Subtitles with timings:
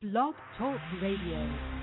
[0.00, 1.77] Blog Talk Radio.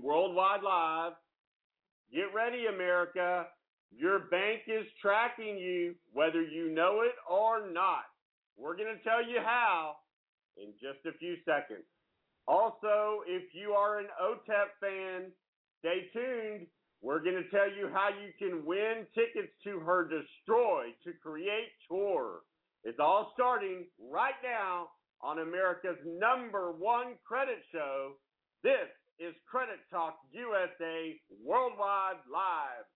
[0.00, 1.12] Worldwide Live,
[2.12, 3.46] get ready, America.
[3.90, 8.04] Your bank is tracking you, whether you know it or not.
[8.56, 9.96] We're going to tell you how
[10.56, 11.84] in just a few seconds.
[12.46, 15.30] Also, if you are an OTEP fan,
[15.80, 16.66] stay tuned.
[17.02, 21.70] We're going to tell you how you can win tickets to her Destroy to Create
[21.88, 22.40] tour.
[22.84, 24.88] It's all starting right now
[25.20, 28.12] on America's number one credit show.
[28.62, 28.90] This
[29.22, 32.86] is Credit Talk USA Worldwide Live.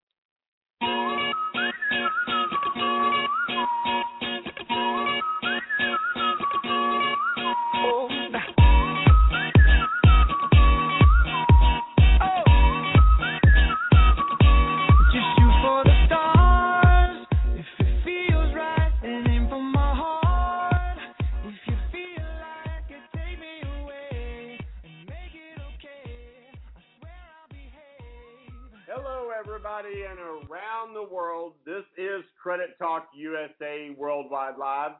[29.77, 31.53] Everybody, and around the world.
[31.65, 34.93] This is Credit Talk USA Worldwide Live,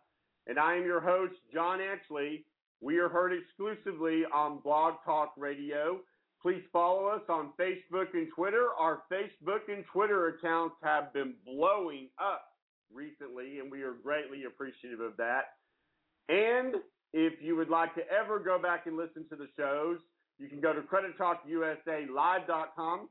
[0.47, 2.45] and I am your host, John Ashley.
[2.81, 6.01] We are heard exclusively on Blog Talk Radio.
[6.43, 8.69] Please follow us on Facebook and Twitter.
[8.79, 12.45] Our Facebook and Twitter accounts have been blowing up
[12.93, 15.55] recently, and we are greatly appreciative of that.
[16.29, 16.77] And
[17.13, 19.99] if you would like to ever go back and listen to the shows,
[20.39, 23.09] you can go to credittalkusalive.com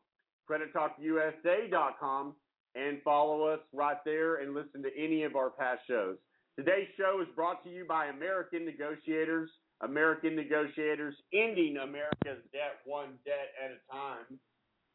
[0.50, 2.36] credittalkusa.com
[2.76, 6.18] and follow us right there and listen to any of our past shows.
[6.58, 9.50] Today's show is brought to you by American Negotiators.
[9.82, 14.40] American Negotiators ending America's debt one debt at a time.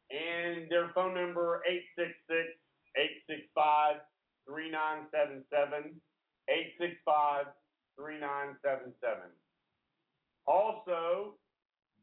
[0.09, 2.57] And their phone number 866
[2.97, 4.01] 865
[4.49, 6.01] 3977
[6.49, 7.45] 865
[7.95, 9.29] 3977.
[10.49, 11.37] Also,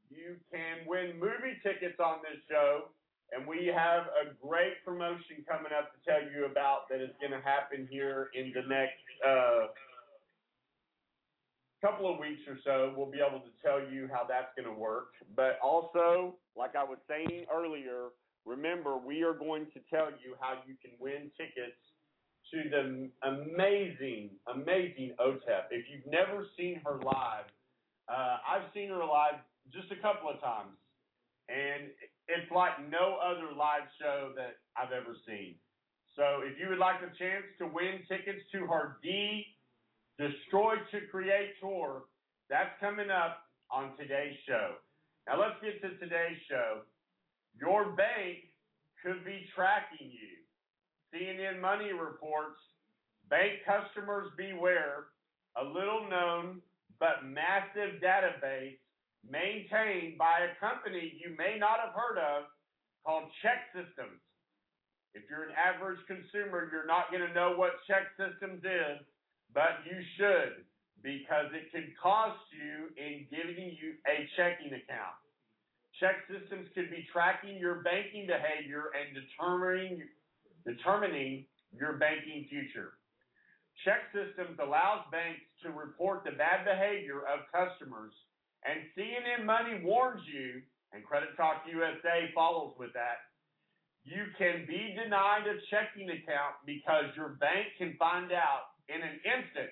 [0.08, 2.94] you can win movie tickets on this show
[3.32, 7.32] and we have a great promotion coming up to tell you about that is going
[7.32, 9.69] to happen here in the next uh,
[11.84, 12.94] couple of weeks or so.
[12.96, 15.12] We'll be able to tell you how that's going to work.
[15.36, 18.16] But also, like I was saying earlier,
[18.46, 21.76] remember, we are going to tell you how you can win tickets
[22.50, 25.69] to the amazing, amazing OTEP.
[25.70, 27.44] If you've never seen her live,
[28.08, 29.36] uh, I've seen her live
[29.70, 30.72] just a couple of times.
[31.48, 31.92] And
[32.28, 35.56] it's like no other live show that I've ever seen.
[36.14, 39.44] So if you would like a chance to win tickets to her D
[40.19, 42.04] Destroy to Create tour,
[42.50, 44.75] that's coming up on today's show.
[45.26, 46.82] Now let's get to today's show.
[47.58, 48.50] Your bank
[49.04, 50.42] could be tracking you.
[51.14, 52.58] CNN Money reports
[53.31, 55.14] bank customers beware,
[55.56, 56.60] a little known
[56.98, 58.82] but massive database
[59.30, 62.48] maintained by a company you may not have heard of
[63.04, 64.20] called ChexSystems.
[65.14, 68.98] If you're an average consumer, you're not going to know what ChexSystems is,
[69.54, 70.64] but you should
[71.02, 75.16] because it could cost you in giving you a checking account.
[76.02, 80.02] ChexSystems could be tracking your banking behavior and determining
[80.66, 82.98] determining your banking future.
[83.86, 88.12] ChexSystems allows banks to report the bad behavior of customers,
[88.64, 90.62] and CNN Money warns you,
[90.93, 93.28] and Credit Talk USA follows with that.
[94.05, 99.20] You can be denied a checking account because your bank can find out in an
[99.20, 99.70] instant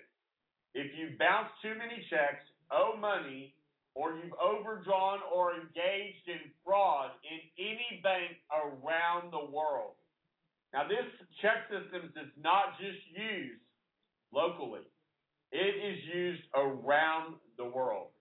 [0.74, 3.54] if you bounce too many checks, owe money,
[3.96, 9.96] or you've overdrawn or engaged in fraud in any bank around the world.
[10.74, 11.08] Now, this
[11.40, 13.64] ChexSystems is not just used
[14.34, 14.84] locally,
[15.50, 18.12] it is used around the world.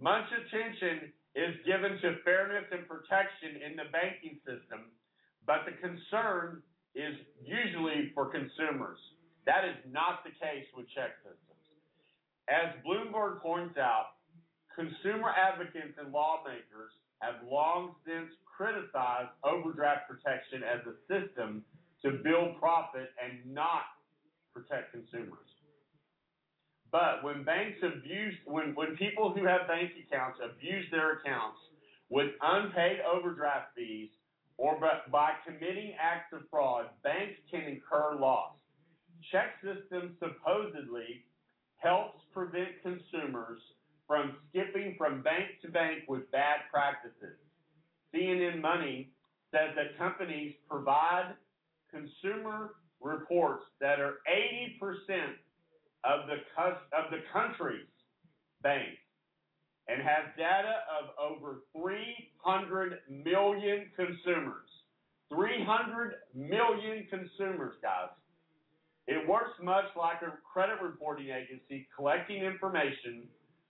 [0.00, 4.90] Much attention is given to fairness and protection in the banking system,
[5.46, 6.62] but the concern
[6.94, 8.98] is usually for consumers.
[9.46, 11.66] That is not the case with ChexSystems.
[12.48, 14.18] As Bloomberg points out,
[14.74, 21.64] consumer advocates and lawmakers have long since criticized overdraft protection as a system
[22.02, 23.96] to build profit and not
[24.52, 25.53] protect consumers.
[26.94, 31.58] But when banks abuse, when, when people who have bank accounts abuse their accounts
[32.08, 34.10] with unpaid overdraft fees
[34.58, 34.78] or
[35.10, 38.52] by, committing acts of fraud, banks can incur loss.
[39.34, 41.24] ChexSystems supposedly
[41.78, 43.58] helps prevent consumers
[44.06, 47.34] from skipping from bank to bank with bad practices.
[48.14, 49.10] CNN Money
[49.50, 51.34] says that companies provide
[51.90, 55.34] consumer reports that are 80%
[56.04, 56.38] of the
[56.96, 57.88] of the country's
[58.62, 59.00] banks
[59.88, 64.68] and has data of over 300 million consumers.
[65.28, 68.12] 300 million consumers, guys.
[69.06, 73.28] It works much like a credit reporting agency collecting information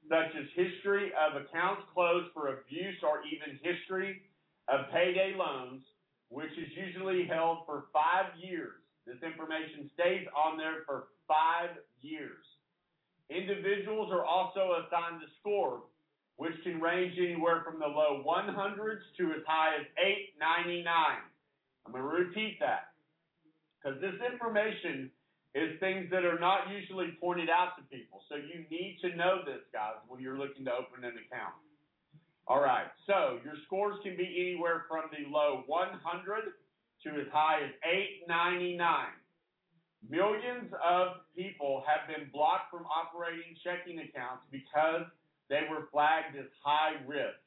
[0.08, 4.22] such as history of accounts closed for abuse or even history
[4.68, 5.82] of payday loans,
[6.28, 8.83] which is usually held for five years.
[9.06, 12.44] This information stays on there for five years.
[13.28, 15.84] Individuals are also assigned a score,
[16.36, 19.86] which can range anywhere from the low 100s to as high as
[20.40, 20.84] 899.
[21.86, 22.92] I'm going to repeat that
[23.76, 25.10] because this information
[25.54, 28.24] is things that are not usually pointed out to people.
[28.28, 31.54] So you need to know this, guys, when you're looking to open an account.
[32.46, 35.96] All right, so your scores can be anywhere from the low 100
[37.04, 37.72] to as high as
[38.28, 38.80] 899.
[40.08, 45.08] Millions of people have been blocked from operating checking accounts because
[45.48, 47.40] they were flagged as high risk.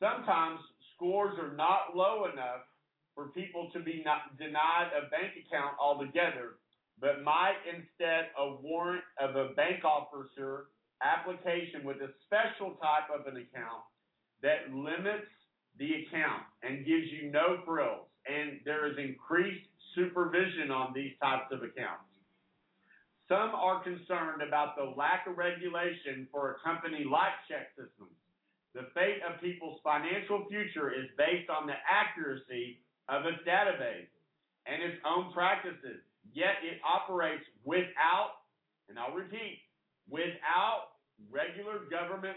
[0.00, 0.58] Sometimes
[0.96, 2.66] scores are not low enough
[3.14, 4.04] for people to be
[4.38, 6.58] denied a bank account altogether,
[7.00, 10.66] but might instead a warrant of a bank officer
[11.02, 13.82] application with a special type of an account
[14.42, 15.30] that limits
[15.78, 18.11] the account and gives you no frills.
[18.26, 22.08] And there is increased supervision on these types of accounts.
[23.28, 28.12] Some are concerned about the lack of regulation for a company like ChexSystems.
[28.74, 34.08] The fate of people's financial future is based on the accuracy of its database
[34.64, 36.00] and its own practices.
[36.32, 38.48] Yet it operates without,
[38.88, 39.60] and I'll repeat,
[40.08, 40.96] without
[41.30, 42.36] regular government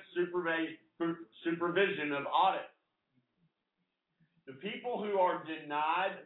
[1.43, 2.67] supervision of audit.
[4.47, 6.17] The people who are denied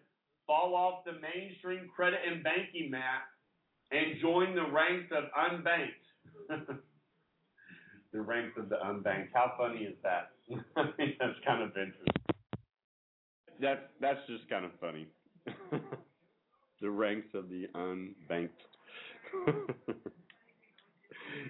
[0.46, 3.24] fall off the mainstream credit and banking map
[3.92, 6.04] and join the ranks of unbanked.
[8.12, 9.30] the ranks of the unbanked.
[9.34, 10.32] How funny is that?
[10.76, 12.06] I mean, that's kind of interesting.
[13.62, 15.08] That's that's just kind of funny.
[16.82, 18.50] the ranks of the unbanked.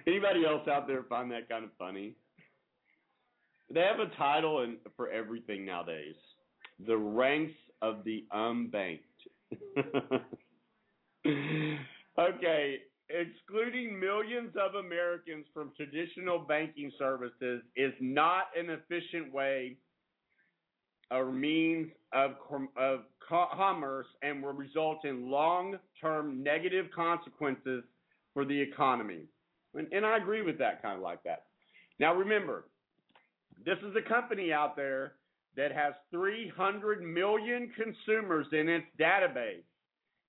[0.06, 2.14] Anybody else out there find that kind of funny?
[3.72, 6.16] They have a title in, for everything nowadays.
[6.86, 9.00] The ranks of the unbanked.
[12.18, 19.76] okay, excluding millions of Americans from traditional banking services is not an efficient way
[21.10, 22.32] a means of,
[22.76, 27.84] of commerce and will result in long term negative consequences
[28.32, 29.22] for the economy.
[29.74, 31.44] And, and I agree with that kind of like that.
[31.98, 32.64] Now, remember,
[33.64, 35.14] this is a company out there
[35.56, 39.64] that has 300 million consumers in its database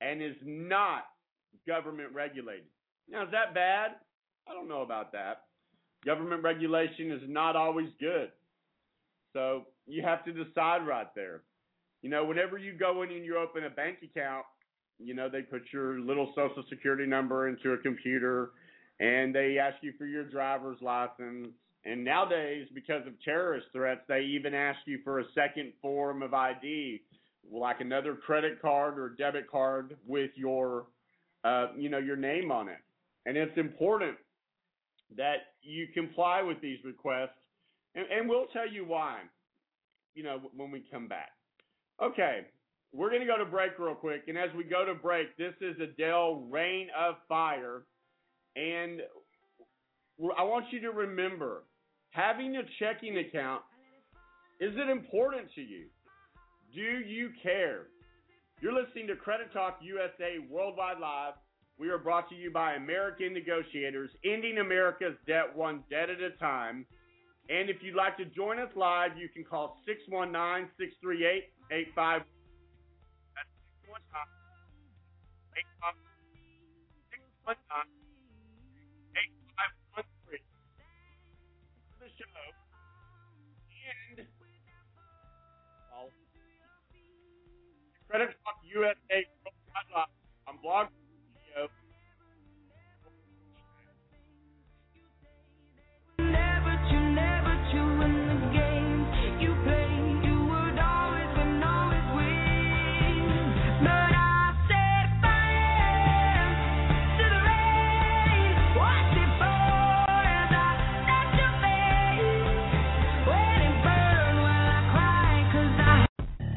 [0.01, 1.03] and is not
[1.67, 2.65] government regulated.
[3.09, 3.91] Now, is that bad?
[4.47, 5.43] I don't know about that.
[6.05, 8.31] Government regulation is not always good.
[9.33, 11.43] So you have to decide right there.
[12.01, 14.45] You know, whenever you go in and you open a bank account,
[14.97, 18.51] you know, they put your little social security number into a computer
[18.99, 21.49] and they ask you for your driver's license.
[21.83, 26.33] And nowadays, because of terrorist threats, they even ask you for a second form of
[26.33, 27.01] ID,
[27.51, 30.85] like another credit card or debit card with your,
[31.43, 32.77] uh, you know, your name on it.
[33.25, 34.17] And it's important
[35.17, 37.29] that you comply with these requests,
[37.95, 39.19] and, and we'll tell you why,
[40.13, 41.31] you know, when we come back.
[42.01, 42.41] Okay,
[42.93, 45.53] we're going to go to break real quick, and as we go to break, this
[45.61, 47.83] is Adele Rain of Fire,
[48.55, 49.01] and
[50.37, 51.63] I want you to remember
[52.11, 53.63] having a checking account
[54.59, 55.85] is it important to you?
[56.75, 57.87] Do you care?
[58.61, 61.33] You're listening to Credit Talk USA Worldwide Live.
[61.79, 66.37] We are brought to you by American Negotiators, ending America's debt one debt at a
[66.37, 66.85] time.
[67.49, 72.21] And if you'd like to join us live, you can call 619 638 85.
[73.33, 73.49] That's
[73.81, 74.29] 619
[77.49, 78.00] 8513.
[88.11, 90.11] Credit Talk USA Live
[90.43, 90.91] on Blog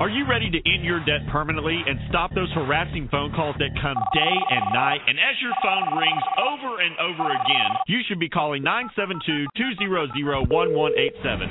[0.05, 3.73] Are you ready to end your debt permanently and stop those harassing phone calls that
[3.81, 5.01] come day and night?
[5.09, 8.61] And as your phone rings over and over again, you should be calling
[9.57, 10.45] 972-200-1187.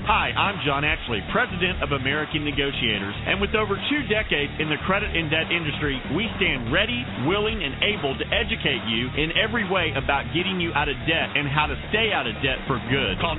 [0.06, 3.18] Hi, I'm John Ashley, President of American Negotiators.
[3.26, 7.58] And with over two decades in the credit and debt industry, we stand ready, willing,
[7.58, 11.50] and able to educate you in every way about getting you out of debt and
[11.50, 13.18] how to stay out of debt for good.
[13.18, 13.34] Call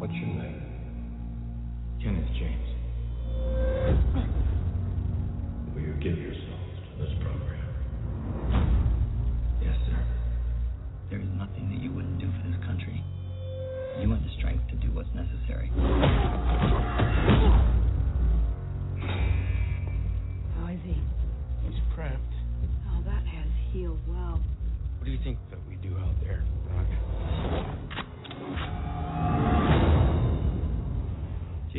[0.02, 0.58] What's your name?
[2.02, 2.68] Kenneth James.
[5.72, 7.62] Will you give yourselves to this program?
[9.62, 9.96] Yes, sir.
[11.08, 13.04] There is nothing that you wouldn't do for this country.
[14.00, 15.70] You have the strength to do what's necessary.
[20.58, 20.98] How is he?
[21.62, 22.34] He's prepped.
[22.90, 24.40] Oh, that has healed well.
[24.98, 25.38] What do you think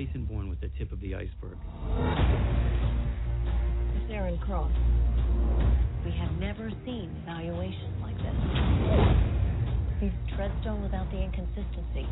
[0.03, 1.55] Jason Bourne was the tip of the iceberg.
[3.93, 4.71] Miss Aaron Cross.
[6.03, 8.35] We have never seen evaluations like this.
[10.01, 12.05] He's Treadstone without the inconsistency.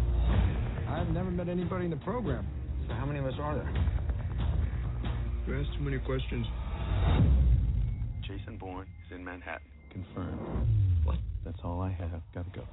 [0.88, 2.48] I've never met anybody in the program.
[2.88, 3.74] So how many of us are there?
[5.48, 6.46] You asked too many questions.
[8.22, 9.68] Jason Bourne is in Manhattan.
[9.92, 10.40] Confirmed.
[11.04, 11.18] What?
[11.44, 12.22] That's all I have.
[12.34, 12.64] Gotta go.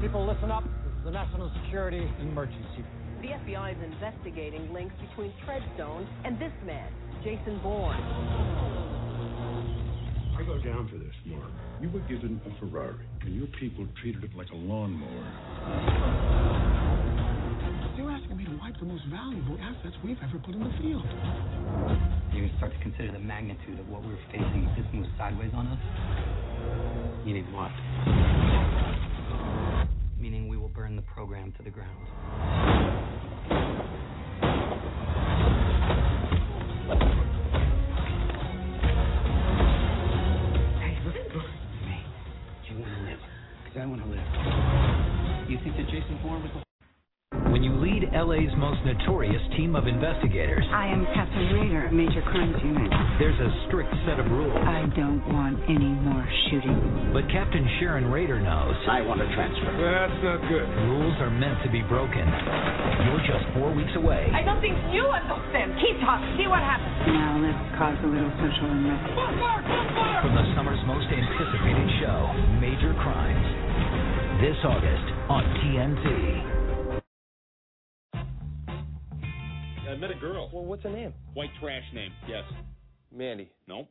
[0.00, 0.64] People, listen up.
[0.64, 2.84] This is a national security emergency.
[3.20, 6.88] The FBI is investigating links between Treadstone and this man,
[7.24, 7.98] Jason Bourne.
[10.38, 11.50] I go down for this, Mark.
[11.80, 15.26] You were given a Ferrari, and your people treated it like a lawnmower.
[17.96, 21.02] You're asking me to wipe the most valuable assets we've ever put in the field.
[22.32, 25.50] You can start to consider the magnitude of what we're facing if this moves sideways
[25.54, 27.26] on us.
[27.26, 27.74] You need what?
[30.20, 32.57] Meaning we will burn the program to the ground.
[46.22, 46.62] Think that Jason Bourne was the
[47.52, 52.22] When you lead LA's most notorious team of investigators, I am Captain Raydor, of Major
[52.22, 52.90] Crimes Unit.
[53.18, 54.56] there's a strict set of rules.
[54.64, 57.12] I don't want any more shooting.
[57.12, 58.76] But Captain Sharon Raydor knows.
[58.88, 59.72] I want a transfer.
[59.76, 60.66] That's not good.
[60.88, 62.24] Rules are meant to be broken.
[63.08, 64.28] You're just four weeks away.
[64.32, 65.76] I don't think you understand.
[65.82, 66.28] Keep talking.
[66.40, 66.94] See what happens.
[67.12, 69.04] Now let's cause a little social unrest.
[70.24, 72.18] From the summer's most anticipated show,
[72.58, 73.37] Major Crimes.
[74.40, 76.48] This August on TNT.
[79.90, 80.48] I met a girl.
[80.52, 81.12] Well, what's her name?
[81.34, 82.12] White trash name.
[82.28, 82.44] Yes.
[83.12, 83.50] Mandy.
[83.66, 83.88] Nope.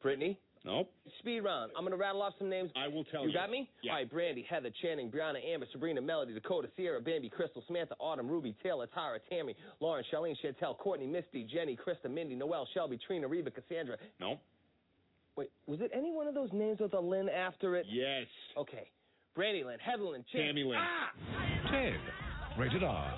[0.00, 0.40] Brittany.
[0.64, 0.90] Nope.
[1.18, 1.72] Speed round.
[1.76, 2.70] I'm gonna rattle off some names.
[2.74, 3.28] I will tell you.
[3.28, 3.34] you.
[3.34, 3.68] got me?
[3.82, 3.92] Yeah.
[3.92, 8.28] All right, Brandy, Heather, Channing, Brianna, Amber, Sabrina, Melody, Dakota, Sierra, Bambi, Crystal, Samantha, Autumn,
[8.28, 13.28] Ruby, Taylor, Tara, Tammy, Lauren, Charlene, Chantel, Courtney, Misty, Jenny, Krista, Mindy, Noelle, Shelby, Trina,
[13.28, 13.98] Reba, Cassandra.
[14.20, 14.38] Nope.
[15.36, 17.84] Wait, was it any one of those names with a Lynn after it?
[17.90, 18.24] Yes.
[18.56, 18.88] Okay.
[19.36, 20.78] Brandy Lynn, Heather Lynn, Tammy Lynn.
[20.80, 21.10] Ah!
[21.70, 22.00] Ted.
[22.58, 23.14] Rated R.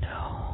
[0.00, 0.45] No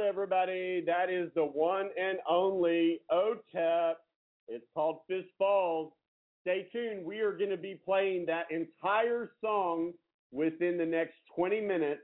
[0.00, 0.82] Right, everybody.
[0.86, 3.94] That is the one and only OTEP.
[4.48, 5.92] It's called Fist Falls.
[6.40, 7.04] Stay tuned.
[7.04, 9.92] We are going to be playing that entire song
[10.32, 12.00] within the next 20 minutes.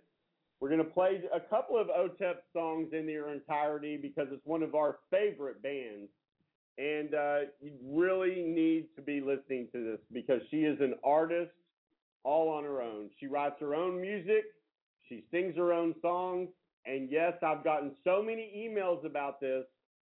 [0.61, 4.63] We're going to play a couple of OTEP songs in their entirety because it's one
[4.63, 6.11] of our favorite bands.
[6.77, 11.53] And uh, you really need to be listening to this because she is an artist
[12.25, 13.09] all on her own.
[13.19, 14.45] She writes her own music,
[15.09, 16.49] she sings her own songs.
[16.87, 19.65] And yes, I've gotten so many emails about this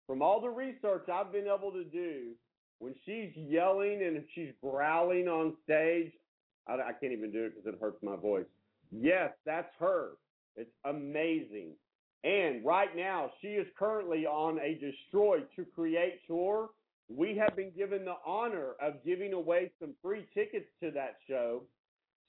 [0.08, 2.32] from all the research I've been able to do.
[2.80, 6.12] When she's yelling and she's growling on stage,
[6.68, 8.46] I, I can't even do it because it hurts my voice.
[8.92, 10.12] Yes, that's her.
[10.56, 11.72] It's amazing.
[12.24, 16.70] And right now, she is currently on a Destroy to Create tour.
[17.10, 21.64] We have been given the honor of giving away some free tickets to that show.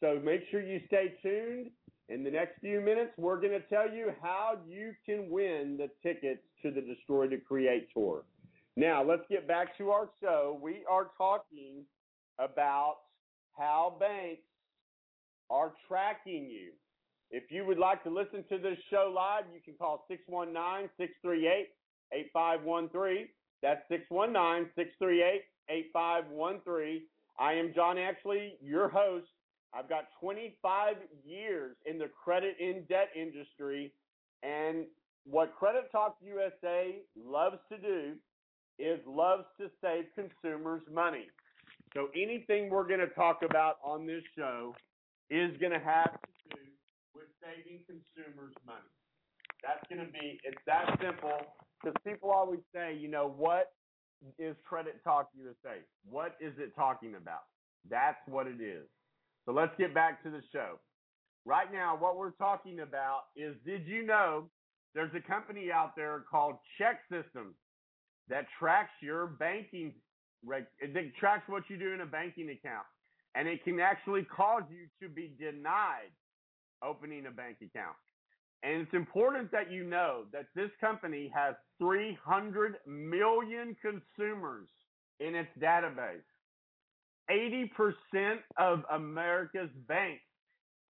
[0.01, 1.71] So make sure you stay tuned.
[2.11, 5.89] In the next few minutes, we're going to tell you how you can win the
[6.03, 8.25] tickets to the Destroy to Create tour.
[8.77, 10.59] Now, let's get back to our show.
[10.61, 11.85] We are talking
[12.41, 12.97] about
[13.57, 14.43] how banks
[15.51, 16.73] are tracking you.
[17.31, 21.69] If you would like to listen to this show live, you can call 619 638
[22.13, 23.29] 8513.
[23.63, 27.03] That's 619 638 8513.
[27.39, 29.29] I am John Ashley, your host.
[29.75, 33.93] I've got 25 years in the credit in debt industry,
[34.43, 34.87] and
[35.25, 38.15] what Credit Talk USA loves to do
[38.79, 41.27] is loves to save consumers money.
[41.95, 44.75] So anything we're going to talk about on this show
[45.29, 46.63] is going to have to do
[47.15, 48.79] with saving consumers money.
[49.63, 51.39] That's going to be, it's that simple
[51.81, 53.73] because people always say, you know, what
[54.39, 55.81] is Credit Talk USA?
[56.09, 57.45] What is it talking about?
[57.89, 58.87] That's what it is.
[59.45, 60.79] So let's get back to the show.
[61.45, 64.51] Right now, what we're talking about is did you know
[64.95, 67.55] there's a company out there called Check Systems
[68.29, 69.93] that tracks your banking,
[70.81, 72.87] it tracks what you do in a banking account.
[73.35, 76.11] And it can actually cause you to be denied
[76.83, 77.97] opening a bank account.
[78.63, 84.69] And it's important that you know that this company has 300 million consumers
[85.19, 86.27] in its database.
[87.31, 90.23] 80% of America's banks,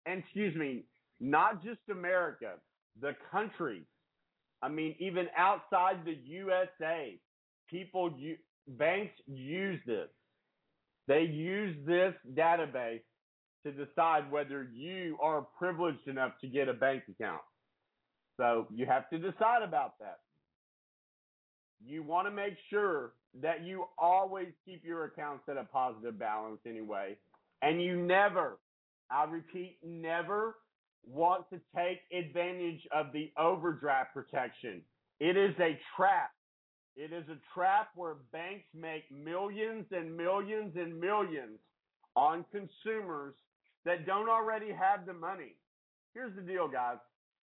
[0.07, 0.85] and excuse me,
[1.21, 2.55] not just America,
[3.01, 3.83] the country.
[4.63, 7.19] I mean, even outside the USA,
[7.69, 8.11] people,
[8.67, 10.09] banks use this.
[11.07, 13.03] They use this database
[13.65, 17.41] to decide whether you are privileged enough to get a bank account.
[18.37, 20.19] So you have to decide about that.
[21.85, 26.59] You want to make sure that you always keep your accounts at a positive balance
[26.67, 27.17] anyway.
[27.63, 28.59] And you never,
[29.11, 30.57] I repeat, never
[31.07, 34.83] want to take advantage of the overdraft protection.
[35.21, 36.31] It is a trap.
[36.97, 41.59] It is a trap where banks make millions and millions and millions
[42.17, 43.35] on consumers
[43.85, 45.55] that don't already have the money.
[46.15, 46.97] Here's the deal, guys.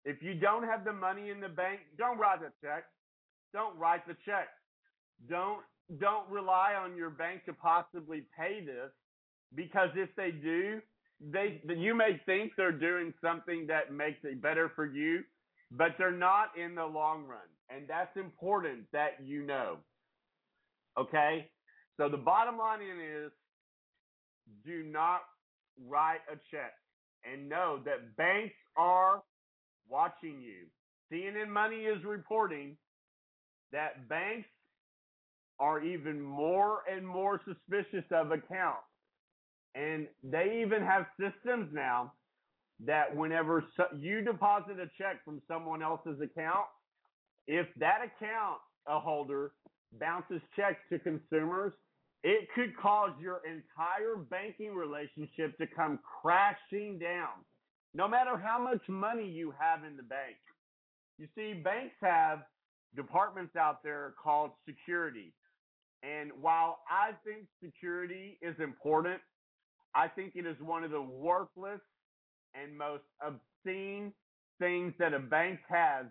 [0.05, 2.85] If you don't have the money in the bank, don't write a check.
[3.53, 4.49] Don't write the check.
[5.29, 5.61] Don't
[5.99, 8.91] don't rely on your bank to possibly pay this
[9.55, 10.79] because if they do,
[11.19, 15.21] they you may think they're doing something that makes it better for you,
[15.71, 17.39] but they're not in the long run.
[17.69, 19.77] And that's important that you know.
[20.97, 21.47] Okay?
[21.97, 23.31] So the bottom line is
[24.65, 25.21] do not
[25.87, 26.73] write a check
[27.23, 29.21] and know that banks are
[29.89, 30.65] watching you.
[31.11, 32.77] CNN Money is reporting
[33.71, 34.47] that banks
[35.59, 38.87] are even more and more suspicious of accounts.
[39.75, 42.13] And they even have systems now
[42.85, 46.65] that whenever so- you deposit a check from someone else's account,
[47.47, 49.51] if that account a holder
[49.99, 51.73] bounces checks to consumers,
[52.23, 57.45] it could cause your entire banking relationship to come crashing down,
[57.93, 60.37] no matter how much money you have in the bank.
[61.17, 62.39] You see, banks have
[62.95, 65.33] departments out there called security.
[66.03, 69.21] And while I think security is important,
[69.93, 71.81] I think it is one of the worthless
[72.55, 74.13] and most obscene
[74.59, 76.05] things that a bank has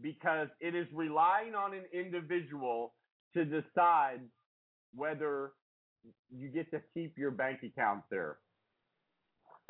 [0.00, 2.94] because it is relying on an individual
[3.34, 4.20] to decide
[4.94, 5.52] whether
[6.30, 8.38] you get to keep your bank account there.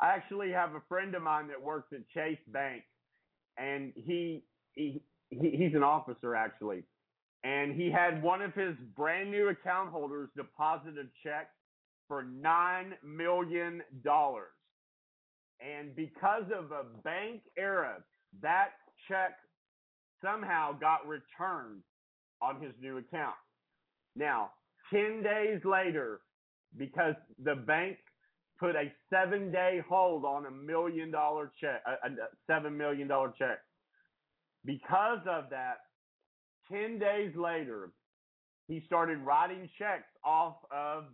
[0.01, 2.83] I actually have a friend of mine that works at Chase Bank,
[3.57, 4.43] and he,
[5.41, 6.83] he he's an officer actually,
[7.43, 11.49] and he had one of his brand new account holders deposit a check
[12.07, 14.53] for nine million dollars,
[15.59, 18.03] and because of a bank error,
[18.41, 18.69] that
[19.07, 19.37] check
[20.23, 21.81] somehow got returned
[22.41, 23.35] on his new account.
[24.15, 24.51] Now,
[24.93, 26.21] 10 days later,
[26.77, 27.97] because the bank
[28.59, 32.11] put a seven day hold on a million dollar check, a, a
[32.47, 33.59] seven million dollar check.
[34.65, 35.77] Because of that,
[36.71, 37.91] 10 days later,
[38.67, 41.05] he started writing checks off of,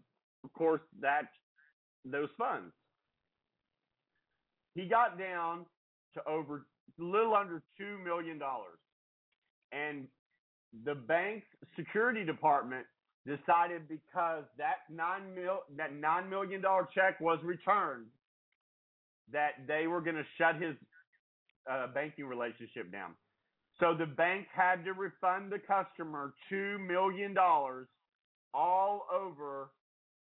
[0.43, 1.23] of course, that
[2.05, 2.73] those funds.
[4.75, 5.65] He got down
[6.13, 6.65] to over
[6.99, 8.79] a little under two million dollars.
[9.71, 10.07] And
[10.85, 12.85] the bank's security department
[13.25, 18.07] decided because that nine mil that nine million dollar check was returned
[19.31, 20.75] that they were going to shut his
[21.69, 23.13] uh, banking relationship down.
[23.79, 27.87] So the bank had to refund the customer two million dollars
[28.53, 29.71] all over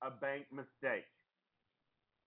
[0.02, 1.04] a bank mistake.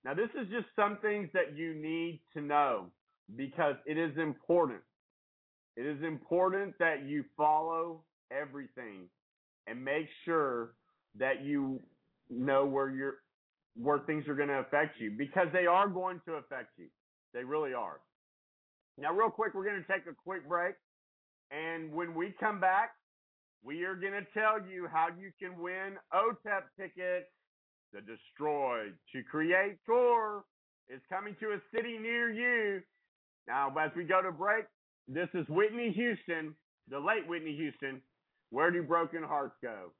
[0.04, 2.92] Now this is just some things that you need to know
[3.36, 4.82] because it is important.
[5.76, 9.10] It is important that you follow everything
[9.68, 10.74] and make sure
[11.18, 11.80] that you
[12.30, 13.16] know where you're
[13.76, 16.88] where things are going to affect you because they are going to affect you.
[17.34, 18.00] They really are.
[18.98, 20.76] Now, real quick, we're going to take a quick break.
[21.51, 22.91] And when we come back,
[23.63, 27.27] we are going to tell you how you can win OTEP tickets.
[27.93, 30.43] The Destroy to Create tour
[30.89, 32.81] is coming to a city near you.
[33.47, 34.65] Now, as we go to break,
[35.08, 36.55] this is Whitney Houston,
[36.89, 38.01] the late Whitney Houston.
[38.49, 39.91] Where do broken hearts go?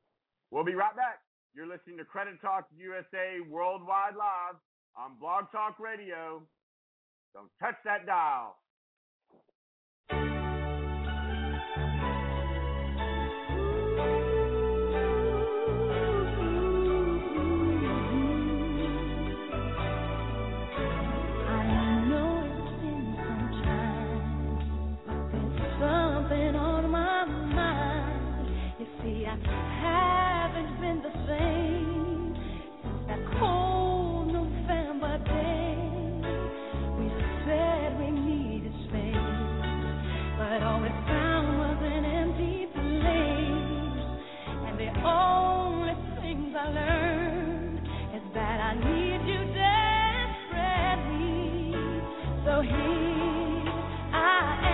[0.52, 1.20] We'll be right back.
[1.56, 4.56] You're listening to Credit Talk USA Worldwide Live
[4.98, 6.44] on Blog Talk Radio.
[7.34, 8.58] Don't touch that dial.
[29.06, 29.38] See, I
[29.86, 32.36] haven't been the same
[32.82, 35.78] since that cold November day.
[36.98, 37.08] We
[37.46, 39.16] said we needed space,
[40.40, 44.06] but all we found was an empty place.
[44.66, 47.80] And the only things I learned
[48.16, 49.42] is that I need you
[50.34, 50.90] desperately.
[52.44, 53.70] So here
[54.14, 54.74] I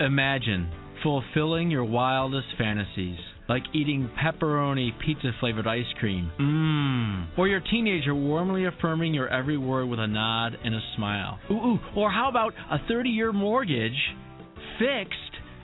[0.00, 0.06] am.
[0.06, 0.68] Imagine
[1.02, 6.30] fulfilling your wildest fantasies, like eating pepperoni pizza flavored ice cream.
[6.40, 7.38] Mmm.
[7.38, 11.38] Or your teenager warmly affirming your every word with a nod and a smile.
[11.50, 11.78] Ooh, ooh.
[11.96, 13.92] Or how about a 30 year mortgage
[14.78, 15.18] fixed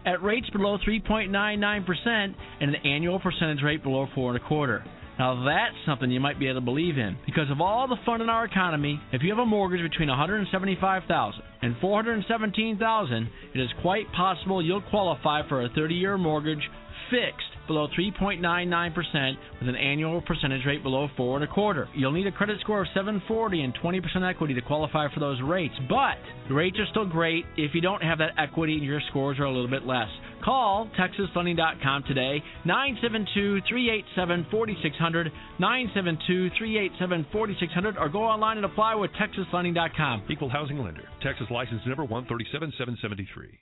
[0.07, 4.85] at rates below 3.99% and an annual percentage rate below four and a quarter.
[5.19, 7.19] Now that's something you might be able to believe in.
[7.27, 11.43] Because of all the fun in our economy, if you have a mortgage between 175,000
[11.61, 16.63] and 417,000, it is quite possible you'll qualify for a 30-year mortgage
[17.11, 21.89] fixed below 3.99% with an annual percentage rate below four and a quarter.
[21.95, 25.75] You'll need a credit score of 740 and 20% equity to qualify for those rates,
[25.89, 29.39] but the rates are still great if you don't have that equity and your scores
[29.39, 30.09] are a little bit less.
[30.45, 39.13] Call TexasFunding.com today, 972 387 4600, 972 387 4600, or go online and apply with
[39.13, 40.25] TexasFunding.com.
[40.29, 41.05] Equal housing lender.
[41.23, 43.61] Texas license number 137773.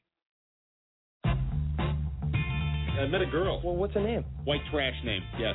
[2.99, 3.61] I met a girl.
[3.65, 4.25] Well, what's her name?
[4.45, 5.23] White trash name.
[5.39, 5.55] Yes.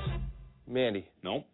[0.67, 1.05] Mandy.
[1.23, 1.45] Nope.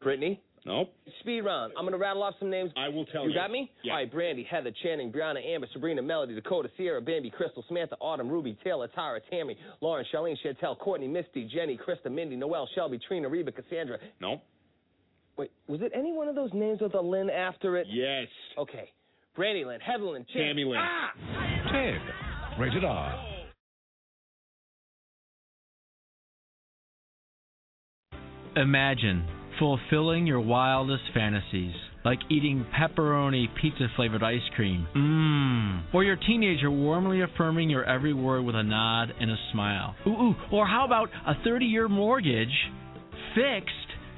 [0.00, 0.40] Brittany.
[0.64, 0.92] Nope.
[1.20, 1.72] Speed round.
[1.78, 2.72] I'm gonna rattle off some names.
[2.76, 3.34] I will tell You you.
[3.34, 3.70] got me?
[3.84, 3.92] Yeah.
[3.92, 8.28] All right, Brandy, Heather, Channing, Brianna, Amber, Sabrina, Melody, Dakota, Sierra, Bambi, Crystal, Samantha, Autumn,
[8.28, 13.28] Ruby, Taylor, Tara, Tammy, Lauren, Charlene, Chantel, Courtney, Misty, Jenny, Krista, Mindy, Noelle, Shelby, Trina,
[13.28, 13.98] Reba, Cassandra.
[14.20, 14.42] Nope.
[15.36, 17.86] Wait, was it any one of those names with a Lynn after it?
[17.88, 18.26] Yes.
[18.58, 18.90] Okay.
[19.36, 20.78] Brandy Lynn, Heather Lynn, Chan- Tammy Lynn.
[20.80, 21.10] Ah!
[21.70, 22.00] Ted.
[22.58, 23.25] Rated R.
[28.56, 29.22] Imagine
[29.58, 31.74] fulfilling your wildest fantasies,
[32.06, 34.86] like eating pepperoni pizza flavored ice cream.
[34.96, 35.94] Mmm.
[35.94, 39.94] Or your teenager warmly affirming your every word with a nod and a smile.
[40.06, 40.34] Ooh, ooh.
[40.50, 42.48] Or how about a 30 year mortgage
[43.34, 43.74] fixed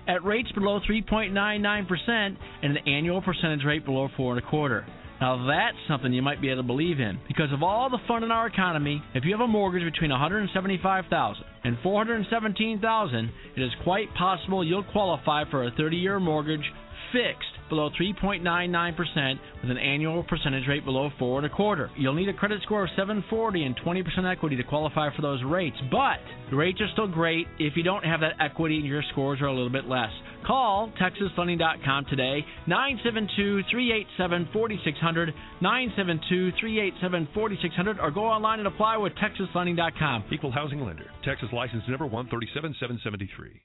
[0.07, 4.87] at rates below 3.99% and an annual percentage rate below four and a quarter?
[5.21, 7.19] Now that's something you might be able to believe in.
[7.27, 11.45] Because of all the fun in our economy, if you have a mortgage between 175,000
[11.65, 16.65] and 417,000, it is quite possible you'll qualify for a 30-year mortgage
[17.13, 21.91] fixed below 3.99% with an annual percentage rate below four and a quarter.
[21.97, 25.77] You'll need a credit score of 740 and 20% equity to qualify for those rates,
[25.91, 26.19] but
[26.51, 29.47] the rates are still great if you don't have that equity and your scores are
[29.47, 30.11] a little bit less.
[30.47, 39.13] Call TexasFunding.com today, 972 387 4600, 972 387 4600, or go online and apply with
[39.15, 40.25] TexasFunding.com.
[40.33, 41.07] Equal housing lender.
[41.25, 43.61] Texas license number 137773.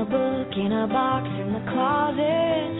[0.00, 2.72] A book, in a box, in the closet.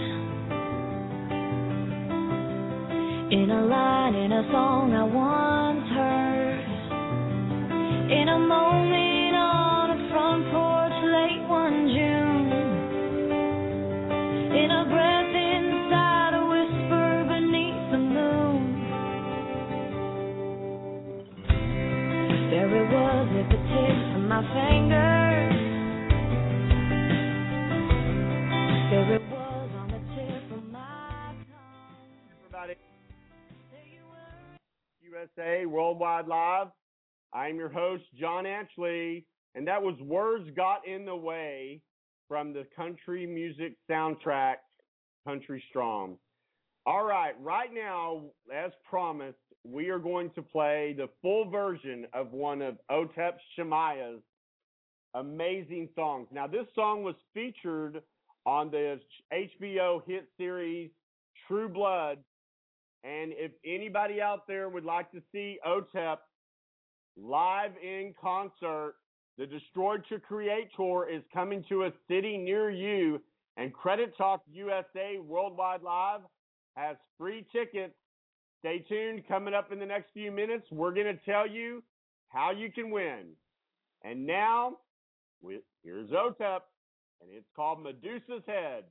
[3.31, 6.65] In a line, in a song I once heard.
[8.11, 9.10] In a moment
[35.21, 36.69] USA Worldwide Live.
[37.35, 41.83] I'm your host, John Ashley, and that was Words Got in the Way
[42.29, 44.57] from the country music soundtrack,
[45.27, 46.17] Country Strong.
[46.87, 48.23] All right, right now,
[48.55, 54.23] as promised, we are going to play the full version of one of Otep Shamaya's
[55.15, 56.29] amazing songs.
[56.33, 58.01] Now, this song was featured
[58.47, 58.99] on the
[59.33, 60.91] HBO hit series
[61.47, 62.19] True Blood.
[63.03, 66.19] And if anybody out there would like to see OTEP
[67.17, 68.95] live in concert,
[69.39, 73.21] the Destroyed to Create tour is coming to a city near you.
[73.57, 76.21] And Credit Talk USA Worldwide Live
[76.77, 77.95] has free tickets.
[78.61, 79.27] Stay tuned.
[79.27, 81.83] Coming up in the next few minutes, we're going to tell you
[82.29, 83.31] how you can win.
[84.05, 84.77] And now,
[85.83, 86.61] here's OTEP,
[87.21, 88.85] and it's called Medusa's Head.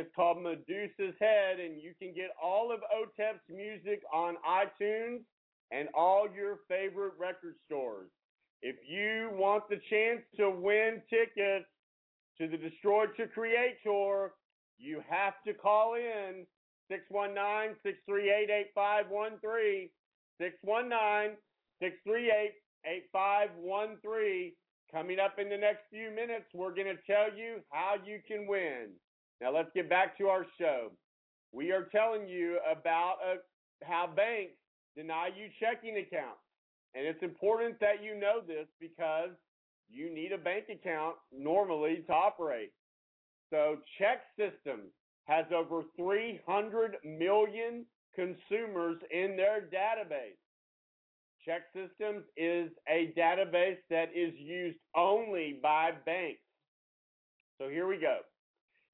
[0.00, 1.60] It's called Medusa's Head.
[1.60, 5.20] And you can get all of Otep's music on iTunes
[5.70, 8.10] and all your favorite record stores.
[8.62, 11.68] If you want the chance to win tickets
[12.38, 14.32] to the Destroy to Create tour,
[14.78, 16.46] you have to call in
[16.88, 19.88] 619 638 8513.
[20.40, 21.36] 619
[21.80, 22.52] 638
[22.84, 24.52] 8513.
[24.90, 28.48] Coming up in the next few minutes, we're going to tell you how you can
[28.48, 28.90] win.
[29.40, 30.90] Now, let's get back to our show.
[31.52, 33.36] We are telling you about uh,
[33.82, 34.52] how banks
[34.96, 36.40] deny you checking accounts.
[36.94, 39.30] And it's important that you know this because
[39.88, 42.72] you need a bank account normally to operate.
[43.50, 44.92] So, Check Systems
[45.24, 50.38] has over 300 million consumers in their database.
[51.44, 56.40] Check Systems is a database that is used only by banks.
[57.58, 58.18] So here we go.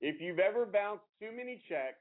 [0.00, 2.00] If you've ever bounced too many checks,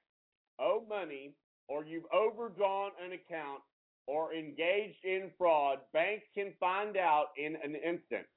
[0.59, 1.35] owed money,
[1.67, 3.61] or you've overdrawn an account
[4.07, 8.27] or engaged in fraud, banks can find out in an instant.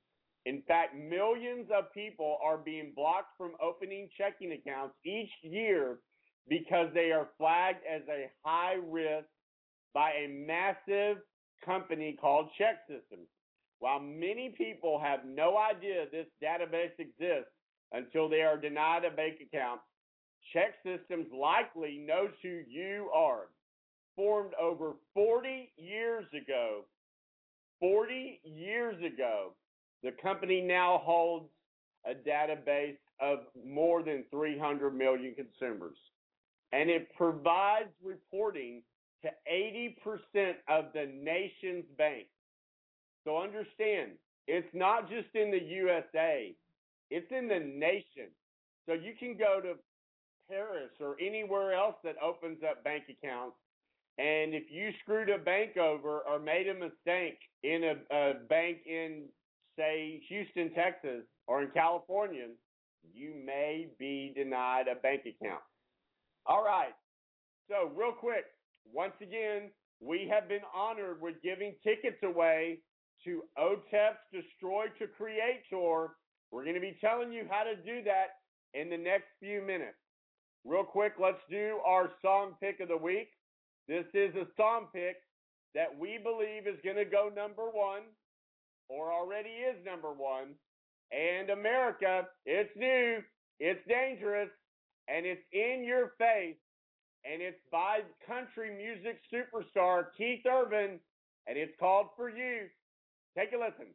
[0.46, 5.98] In fact, millions of people are being blocked from opening checking accounts each year
[6.48, 9.28] because they are flagged as a high risk
[9.92, 11.18] by a massive
[11.64, 13.28] company called Check Systems.
[13.80, 17.52] While many people have no idea this database exists
[17.92, 19.81] until they are denied a bank account,
[20.53, 23.49] Check Systems likely knows who you are.
[24.16, 26.84] Formed over 40 years ago,
[27.80, 29.53] 40 years ago,
[30.03, 31.49] the company now holds
[32.05, 35.97] a database of more than 300 million consumers.
[36.72, 38.82] And it provides reporting
[39.22, 42.30] to 80% of the nation's banks.
[43.24, 44.12] So understand,
[44.47, 46.55] it's not just in the USA,
[47.11, 48.30] it's in the nation.
[48.86, 49.74] So you can go to
[50.50, 53.56] Paris or anywhere else that opens up bank accounts.
[54.18, 58.78] And if you screwed a bank over or made a mistake in a, a bank
[58.86, 59.24] in,
[59.78, 62.46] say, Houston, Texas, or in California,
[63.14, 65.62] you may be denied a bank account.
[66.46, 66.94] All right.
[67.68, 68.46] So, real quick,
[68.92, 72.78] once again, we have been honored with giving tickets away
[73.24, 76.16] to OTEP's Destroy to Create tour.
[76.51, 78.40] We're going to be telling you how to do that
[78.74, 79.99] in the next few minutes.
[80.64, 83.28] Real quick, let's do our song pick of the week.
[83.86, 85.16] This is a song pick
[85.74, 88.03] that we believe is going to go number one
[88.88, 90.55] or already is number one.
[91.12, 93.18] And America, it's new,
[93.61, 94.51] it's dangerous,
[95.09, 96.57] and it's in your face
[97.24, 101.01] and it's by country music superstar Keith Urban,
[101.46, 102.68] and it's called For You.
[103.36, 103.92] Take a listen.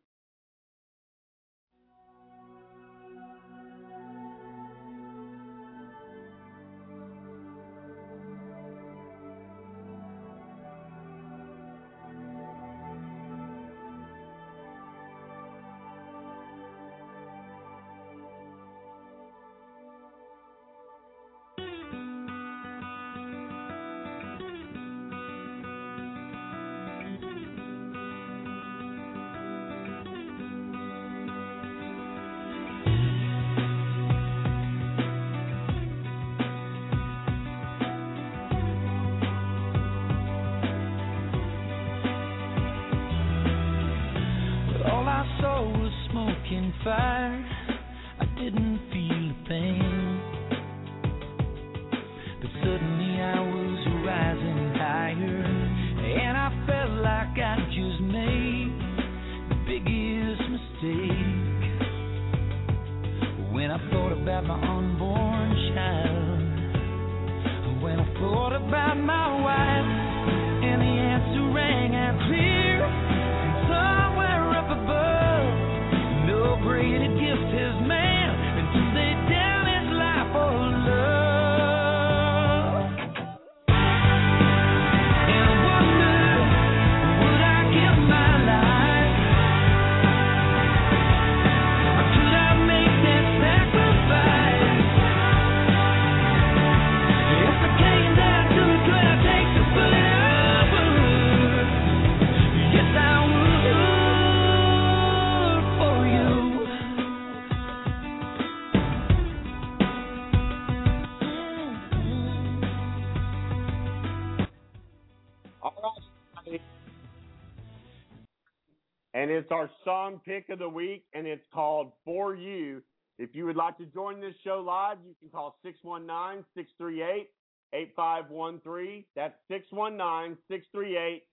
[119.53, 122.81] Our song pick of the week, and it's called For You.
[123.19, 127.29] If you would like to join this show live, you can call 619 638
[127.71, 129.03] 8513.
[129.15, 131.23] That's 619 638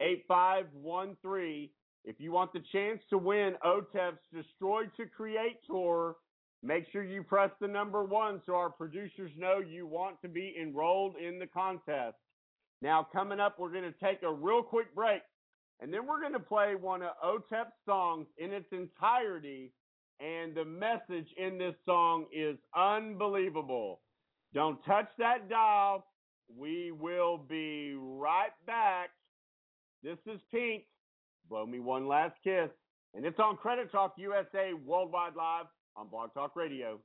[0.00, 1.70] 8513.
[2.04, 6.16] If you want the chance to win OTEP's Destroy to Create tour,
[6.62, 10.54] make sure you press the number one so our producers know you want to be
[10.60, 12.16] enrolled in the contest.
[12.82, 15.22] Now, coming up, we're going to take a real quick break,
[15.80, 19.72] and then we're going to play one of OTEP's songs in its entirety,
[20.20, 24.00] and the message in this song is unbelievable.
[24.52, 26.04] Don't touch that dial.
[26.54, 29.10] We will be right back.
[30.02, 30.84] This is Pink.
[31.48, 32.70] Blow me one last kiss.
[33.14, 35.66] And it's on Credit Talk USA Worldwide Live
[35.96, 37.00] on Blog Talk Radio.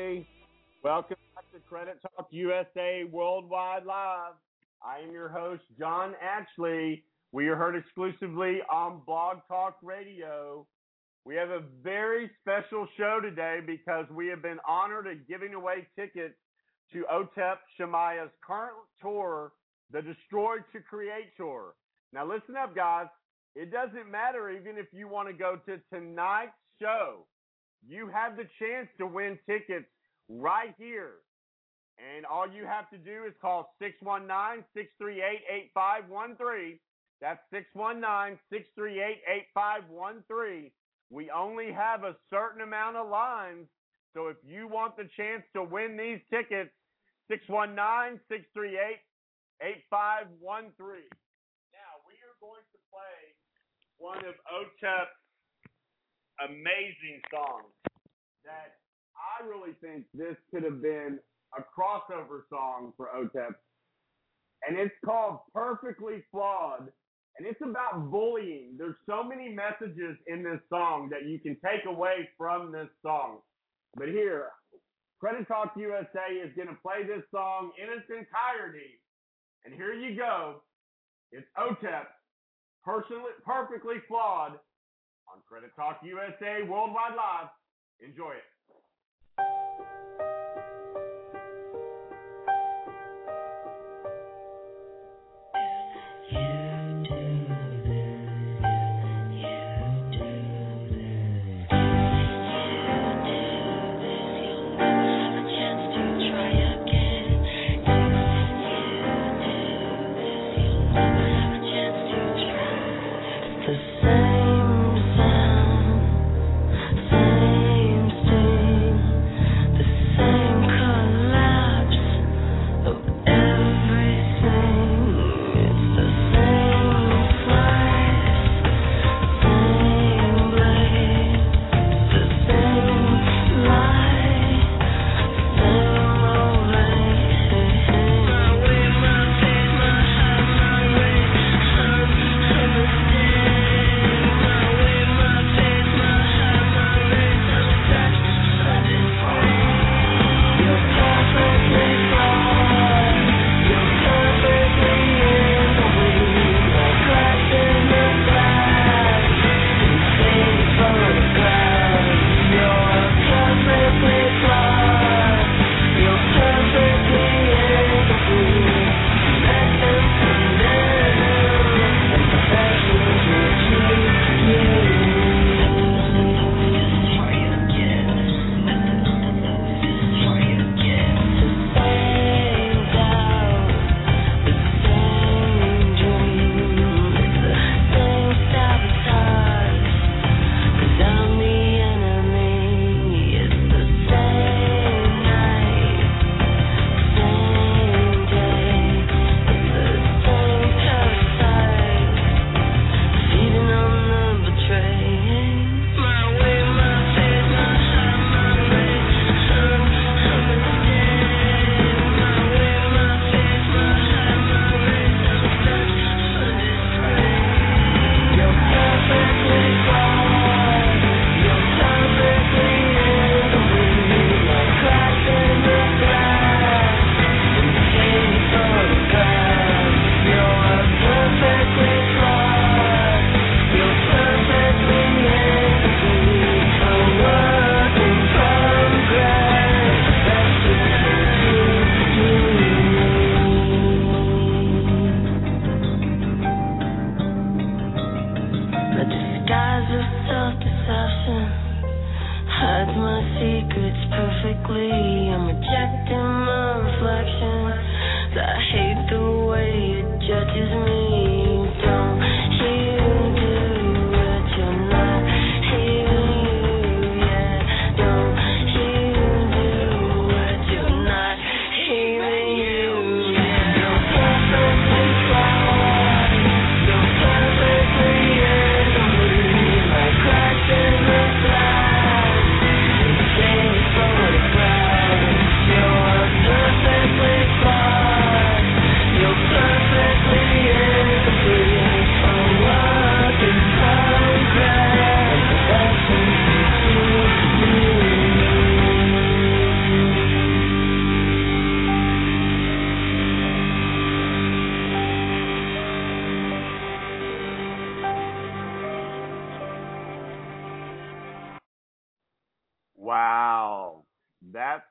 [0.08, 4.36] Welcome back to Credit Talk USA Worldwide Live.
[4.82, 7.04] I am your host, John Ashley.
[7.34, 10.66] We are heard exclusively on Blog Talk Radio.
[11.26, 15.86] We have a very special show today because we have been honored at giving away
[16.00, 16.36] tickets
[16.94, 19.52] to OTEP Shamaya's current tour,
[19.92, 21.74] the Destroy to Create tour.
[22.14, 23.08] Now, listen up, guys.
[23.58, 27.26] It doesn't matter even if you want to go to tonight's show.
[27.86, 29.88] You have the chance to win tickets
[30.30, 31.24] right here.
[31.98, 35.42] And all you have to do is call 619 638
[35.74, 36.80] 8513.
[37.22, 39.18] That's 619 638
[39.58, 40.72] 8513.
[41.10, 43.66] We only have a certain amount of lines.
[44.14, 46.70] So if you want the chance to win these tickets,
[47.34, 49.02] 619 638
[49.62, 51.02] 8513.
[51.74, 53.20] Now, we are going to play
[53.98, 55.18] one of OTEP's
[56.46, 57.74] amazing songs
[58.46, 58.78] that
[59.18, 61.20] I really think this could have been
[61.58, 63.54] a crossover song for OTEP.
[64.68, 66.90] And it's called Perfectly Flawed.
[67.38, 68.76] And it's about bullying.
[68.78, 73.40] There's so many messages in this song that you can take away from this song.
[73.96, 74.50] But here,
[75.20, 78.98] Credit Talk USA is going to play this song in its entirety.
[79.66, 80.64] And here you go.
[81.32, 82.06] It's OTEP,
[82.84, 84.54] personally, perfectly flawed
[85.30, 87.50] on Credit Talk USA Worldwide Live.
[88.02, 88.57] Enjoy it.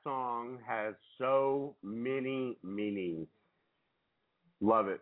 [0.03, 3.27] Song has so many meanings.
[4.61, 5.01] Love it.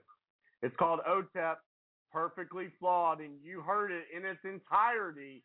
[0.62, 1.56] It's called OTEP,
[2.12, 5.44] Perfectly Flawed, and you heard it in its entirety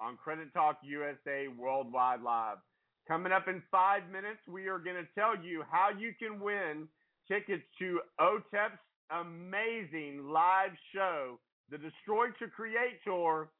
[0.00, 2.58] on Credit Talk USA Worldwide Live.
[3.06, 6.88] Coming up in five minutes, we are going to tell you how you can win
[7.28, 8.78] tickets to OTEP's
[9.10, 11.38] amazing live show,
[11.70, 13.50] the Destroy to Create Tour.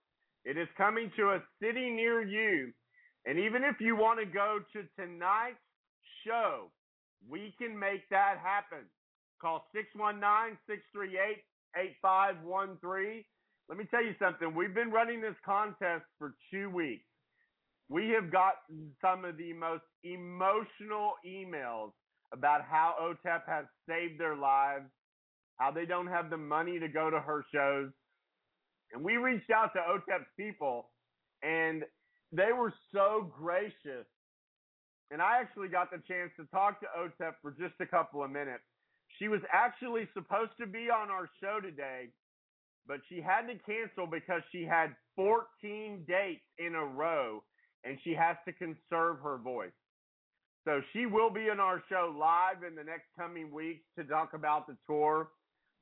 [0.44, 2.72] It is coming to a city near you.
[3.26, 5.62] And even if you want to go to tonight's
[6.26, 6.70] show,
[7.28, 8.86] we can make that happen.
[9.40, 11.42] Call 619 638
[11.76, 13.24] 8513.
[13.68, 14.54] let me tell you something.
[14.54, 17.04] We've been running this contest for two weeks.
[17.88, 21.92] We have gotten some of the most emotional emails
[22.32, 24.86] about how OTEP has saved their lives,
[25.58, 27.90] how they don't have the money to go to her shows.
[28.92, 30.90] And we reached out to OTEP's people,
[31.42, 31.82] and
[32.32, 34.06] they were so gracious.
[35.10, 38.30] And I actually got the chance to talk to OTEP for just a couple of
[38.30, 38.64] minutes.
[39.18, 42.08] She was actually supposed to be on our show today,
[42.86, 47.42] but she had to cancel because she had 14 dates in a row
[47.84, 49.72] and she has to conserve her voice.
[50.64, 54.32] So she will be on our show live in the next coming weeks to talk
[54.32, 55.28] about the tour.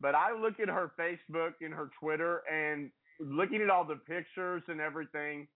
[0.01, 2.91] But I look at her Facebook and her Twitter and
[3.21, 5.47] looking at all the pictures and everything,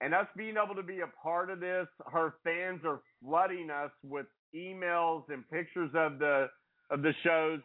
[0.00, 3.92] and us being able to be a part of this, her fans are flooding us
[4.02, 6.48] with emails and pictures of the
[6.90, 7.60] of the shows.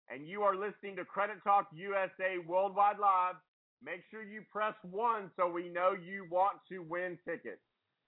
[0.09, 3.35] And you are listening to Credit Talk USA Worldwide Live.
[3.83, 7.59] Make sure you press one so we know you want to win tickets.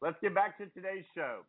[0.02, 1.40] Let's get back to today's show.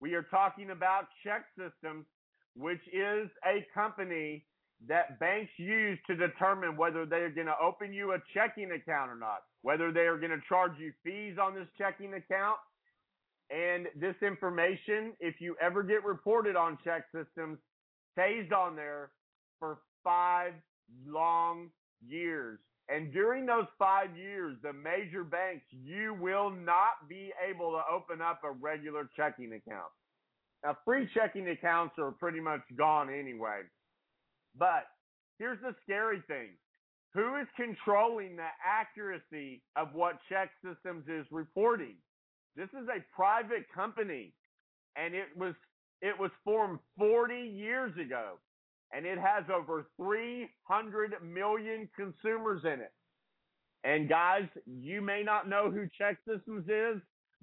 [0.00, 2.06] We are talking about Check Systems,
[2.54, 4.44] which is a company
[4.86, 9.16] that banks use to determine whether they're going to open you a checking account or
[9.16, 12.58] not, whether they are going to charge you fees on this checking account.
[13.50, 17.56] And this information, if you ever get reported on ChexSystems,
[18.12, 19.10] stays on there
[19.58, 20.52] for five
[21.04, 21.70] long
[22.06, 22.60] years.
[22.88, 28.22] And during those five years, the major banks, you will not be able to open
[28.22, 29.92] up a regular checking account.
[30.64, 33.62] Now, free checking accounts are pretty much gone anyway.
[34.58, 34.86] But
[35.38, 36.50] here's the scary thing.
[37.14, 41.96] Who is controlling the accuracy of what Check Systems is reporting?
[42.56, 44.32] This is a private company
[44.96, 45.54] and it was
[46.02, 48.34] it was formed 40 years ago
[48.92, 52.92] and it has over 300 million consumers in it.
[53.84, 57.00] And guys, you may not know who ChexSystems is,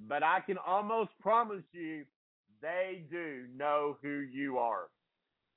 [0.08, 2.04] but I can almost promise you
[2.62, 4.88] they do know who you are.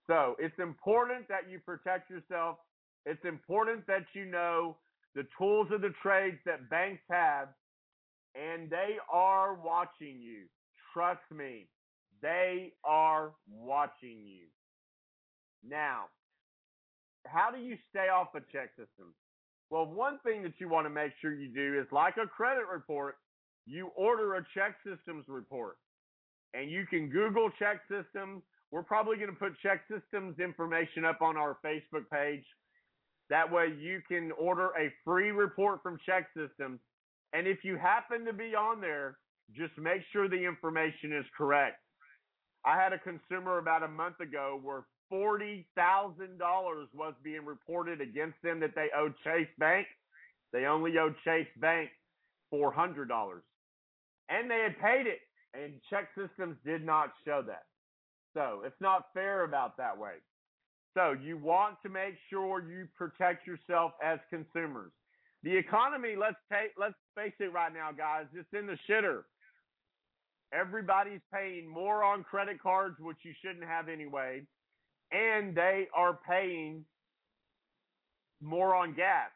[0.06, 2.56] So it's important that you protect yourself.
[3.06, 4.76] It's important that you know
[5.14, 7.48] the tools of the trades that banks have,
[8.34, 10.44] and they are watching you.
[10.92, 11.68] Trust me,
[12.22, 14.46] they are watching you.
[15.66, 16.04] Now,
[17.26, 19.14] how do you stay off of ChexSystems?
[19.70, 22.64] Well, one thing that you want to make sure you do is like a credit
[22.72, 23.16] report,
[23.66, 25.76] you order a ChexSystems report.
[26.54, 28.40] And you can Google ChexSystems.
[28.70, 32.44] We're probably going to put ChexSystems information up on our Facebook page.
[33.28, 36.78] That way you can order a free report from ChexSystems.
[37.34, 39.18] And if you happen to be on there,
[39.54, 41.76] just make sure the information is correct.
[42.64, 48.00] I had a consumer about a month ago where forty thousand dollars was being reported
[48.00, 49.86] against them that they owed Chase Bank.
[50.52, 51.90] They only owed Chase Bank
[52.50, 53.42] four hundred dollars,
[54.28, 55.20] and they had paid it,
[55.54, 57.64] and ChexSystems did not show that.
[58.34, 60.14] So it's not fair about that way.
[60.94, 64.92] So you want to make sure you protect yourself as consumers.
[65.42, 69.22] The economy, let's take, let's face it right now, guys, it's in the shitter.
[70.52, 74.42] Everybody's paying more on credit cards, which you shouldn't have anyway
[75.12, 76.84] and they are paying
[78.40, 79.30] more on gas,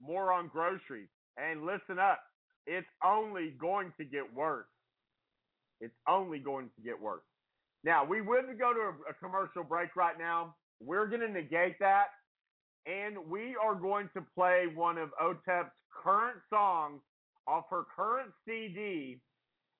[0.00, 1.08] more on groceries.
[1.36, 2.20] And listen up,
[2.66, 4.66] it's only going to get worse.
[5.80, 7.22] It's only going to get worse.
[7.84, 10.54] Now, we would go to a, a commercial break right now.
[10.80, 12.06] We're going to negate that.
[12.86, 15.70] And we are going to play one of OTEP's
[16.02, 17.00] current songs
[17.46, 19.20] off her current CD.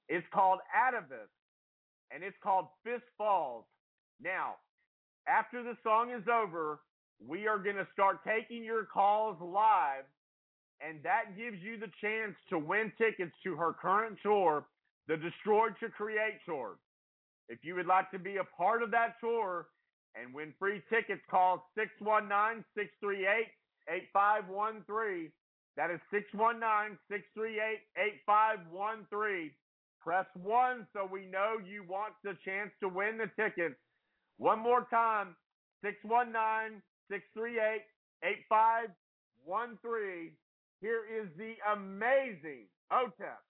[0.08, 1.32] It's called Atavist,
[2.10, 3.64] and it's called Fist Falls.
[4.22, 4.54] Now,
[5.28, 6.80] after the song is over,
[7.26, 10.04] we are going to start taking your calls live,
[10.80, 14.66] and that gives you the chance to win tickets to her current tour,
[15.06, 16.78] the Destroyed to Create tour.
[17.48, 19.68] If you would like to be a part of that tour
[20.14, 23.46] and win free tickets, call 619 638
[23.88, 25.32] 8513.
[25.76, 29.50] That is 619 638 8513.
[30.00, 33.76] Press 1 so we know you want the chance to win the tickets.
[34.38, 35.36] One more time
[35.84, 36.80] 619
[37.10, 37.82] 638
[38.22, 40.32] 8513.
[40.80, 43.42] Here is the amazing OTEP.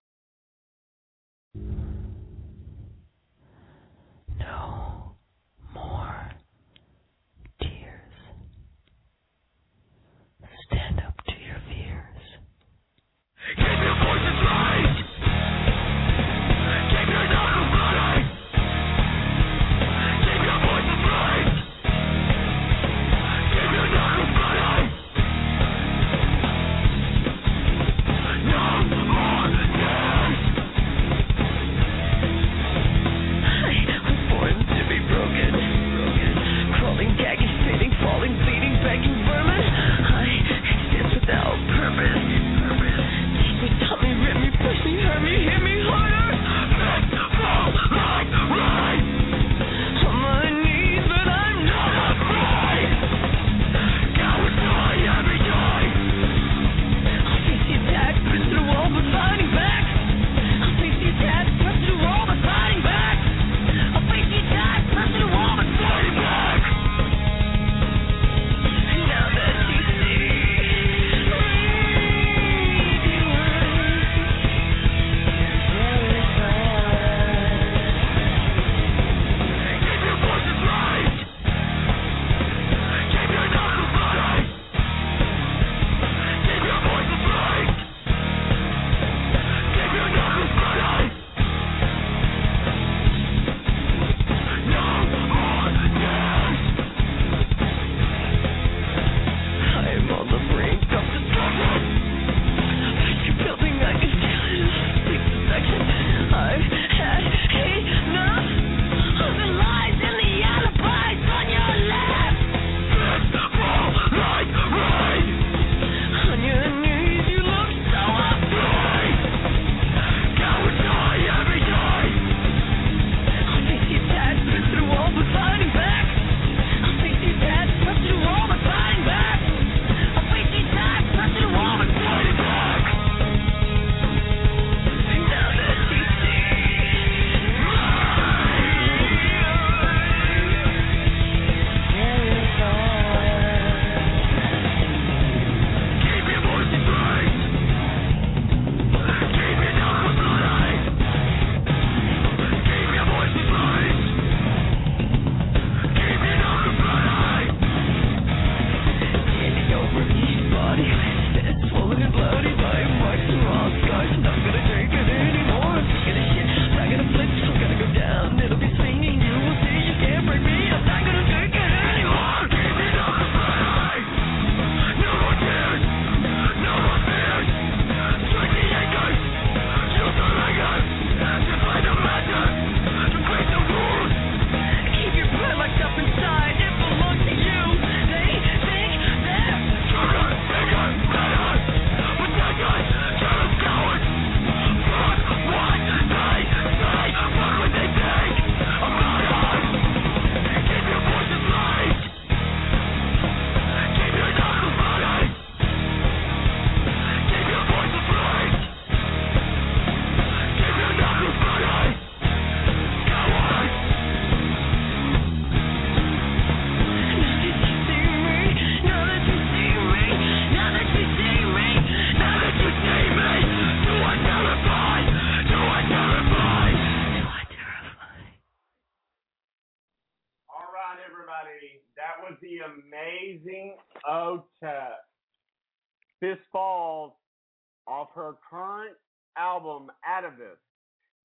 [239.58, 240.62] Album, Atavist.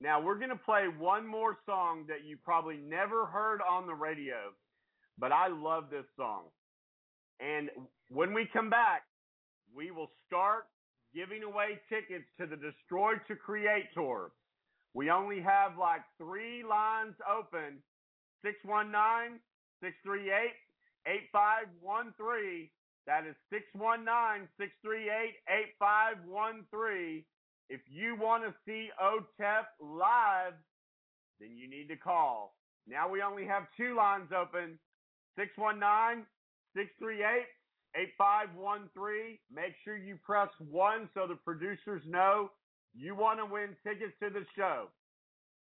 [0.02, 3.94] Now, we're going to play one more song that you probably never heard on the
[3.94, 4.52] radio,
[5.20, 6.46] but I love this song.
[7.40, 7.70] And
[8.10, 9.04] when we come back,
[9.76, 10.66] we will start
[11.14, 14.32] giving away tickets to the Destroy to Create tour.
[14.94, 17.82] We only have like three lines open
[18.44, 19.40] 619
[19.82, 20.54] 638
[21.06, 22.70] 8513.
[23.06, 27.26] That is 619 638 8513.
[27.70, 30.54] If you want to see OTEP live,
[31.40, 32.56] then you need to call.
[32.88, 34.78] Now we only have two lines open
[35.38, 36.26] 619
[36.76, 37.46] 638
[37.96, 39.38] 8513.
[39.54, 42.50] Make sure you press 1 so the producers know
[42.94, 44.90] you want to win tickets to the show.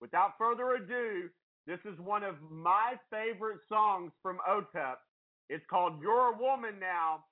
[0.00, 1.30] Without further ado,
[1.66, 4.96] this is one of my favorite songs from OTEP.
[5.48, 7.24] It's called You're a Woman Now,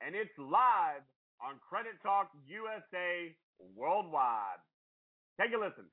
[0.00, 1.02] and it's live
[1.40, 3.34] on Credit Talk USA
[3.76, 4.62] Worldwide.
[5.40, 5.86] Take a listen.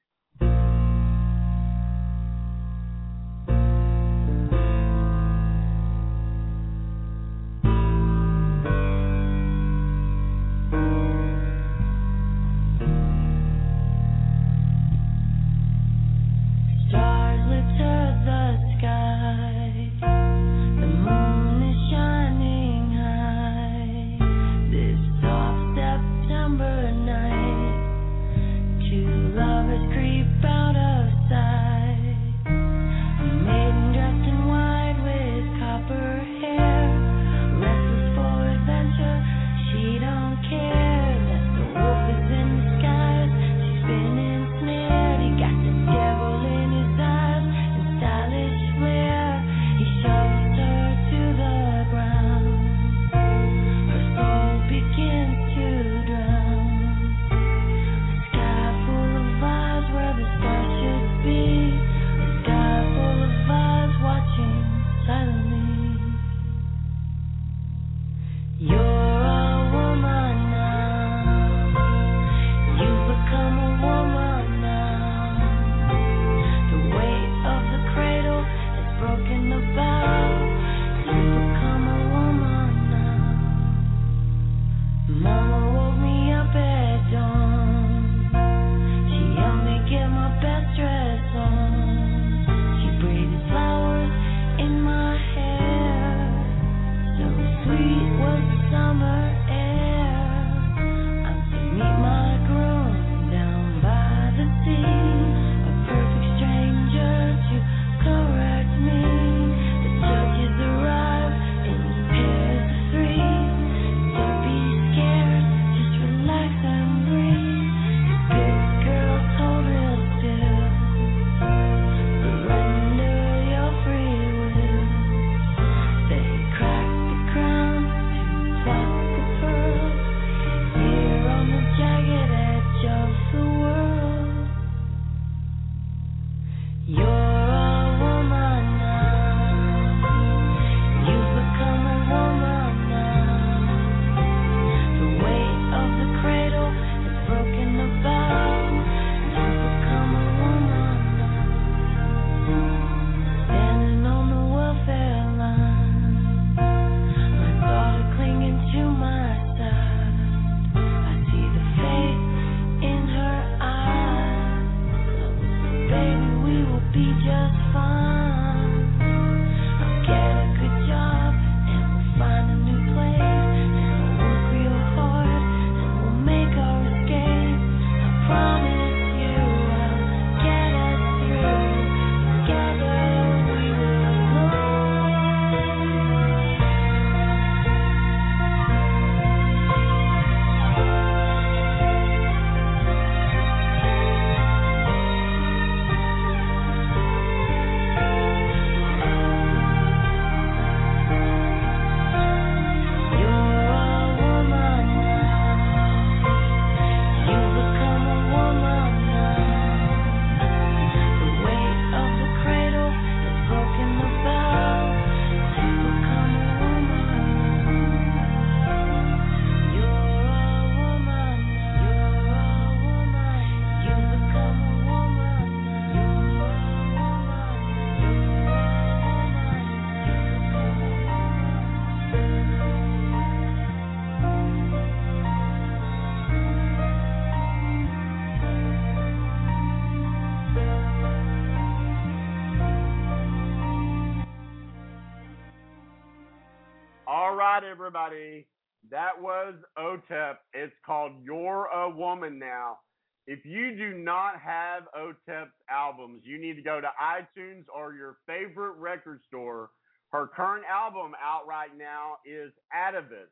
[247.88, 248.45] Everybody.
[248.91, 250.35] That was OTEP.
[250.53, 252.79] It's called You're a Woman Now.
[253.27, 258.17] If you do not have OTEP's albums, you need to go to iTunes or your
[258.27, 259.69] favorite record store.
[260.11, 263.31] Her current album out right now is Atavist.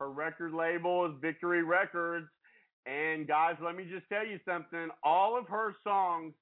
[0.00, 2.28] Her record label is Victory Records.
[2.86, 4.88] And guys, let me just tell you something.
[5.02, 6.32] All of her songs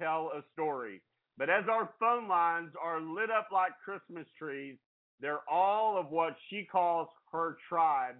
[0.00, 1.00] tell a story.
[1.38, 4.76] But as our phone lines are lit up like Christmas trees,
[5.20, 8.16] they're all of what she calls her tribe,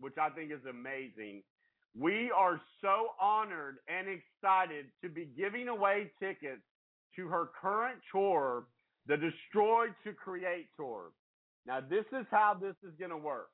[0.00, 1.42] which I think is amazing.
[1.98, 6.62] We are so honored and excited to be giving away tickets
[7.16, 8.64] to her current tour,
[9.06, 11.12] the Destroy to Create tour.
[11.66, 13.48] Now, this is how this is going to work.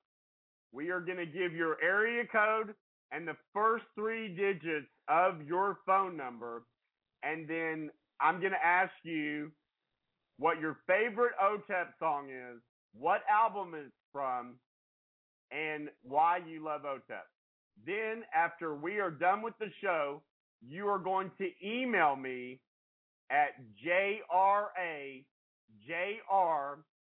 [0.72, 2.74] We are going to give your area code
[3.12, 6.64] and the first three digits of your phone number,
[7.22, 7.90] and then
[8.20, 9.52] I'm going to ask you
[10.38, 12.60] what your favorite OTEP song is,
[12.98, 14.54] what album it's from,
[15.50, 17.24] and why you love OTEP.
[17.86, 20.22] Then, after we are done with the show,
[20.66, 22.58] you are going to email me
[23.30, 23.50] at
[23.84, 24.20] jrajr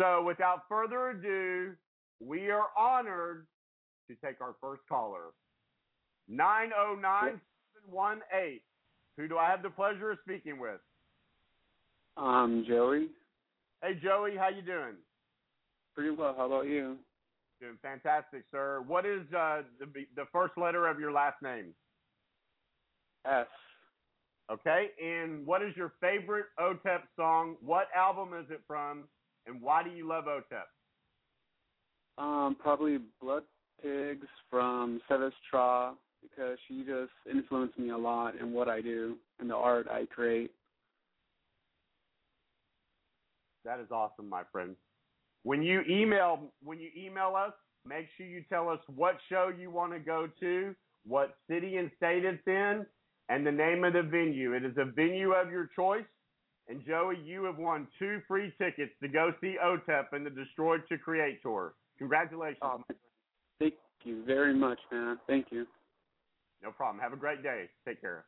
[0.00, 1.74] So, without further ado,
[2.20, 3.46] we are honored
[4.08, 5.32] to take our first caller.
[6.28, 8.60] 909718.
[9.16, 10.80] Who do I have the pleasure of speaking with?
[12.16, 13.08] Um, Joey.
[13.82, 14.96] Hey Joey, how you doing?
[15.94, 16.34] Pretty well.
[16.36, 16.96] How about you?
[17.60, 18.82] Doing fantastic, sir.
[18.86, 21.74] What is uh, the the first letter of your last name?
[23.26, 23.46] S.
[24.50, 27.56] Okay, and what is your favorite OTEP song?
[27.60, 29.04] What album is it from,
[29.46, 30.64] and why do you love OTEP?
[32.18, 33.44] Um, probably Blood
[33.80, 35.32] Pigs from Sevas
[36.22, 40.06] because she just influenced me a lot in what I do and the art I
[40.06, 40.50] create.
[43.64, 44.74] That is awesome, my friend.
[45.44, 47.52] When you email when you email us,
[47.86, 50.74] make sure you tell us what show you want to go to,
[51.06, 52.84] what city and state it's in,
[53.28, 54.54] and the name of the venue.
[54.54, 56.04] It is a venue of your choice.
[56.68, 60.82] And Joey, you have won two free tickets to go see OTEP in the Destroyed
[60.90, 61.74] to Create tour.
[61.98, 62.58] Congratulations.
[62.62, 62.84] Um,
[63.58, 63.74] thank
[64.04, 65.18] you very much, man.
[65.26, 65.66] Thank you.
[66.62, 67.00] No problem.
[67.00, 67.68] Have a great day.
[67.86, 68.24] Take care.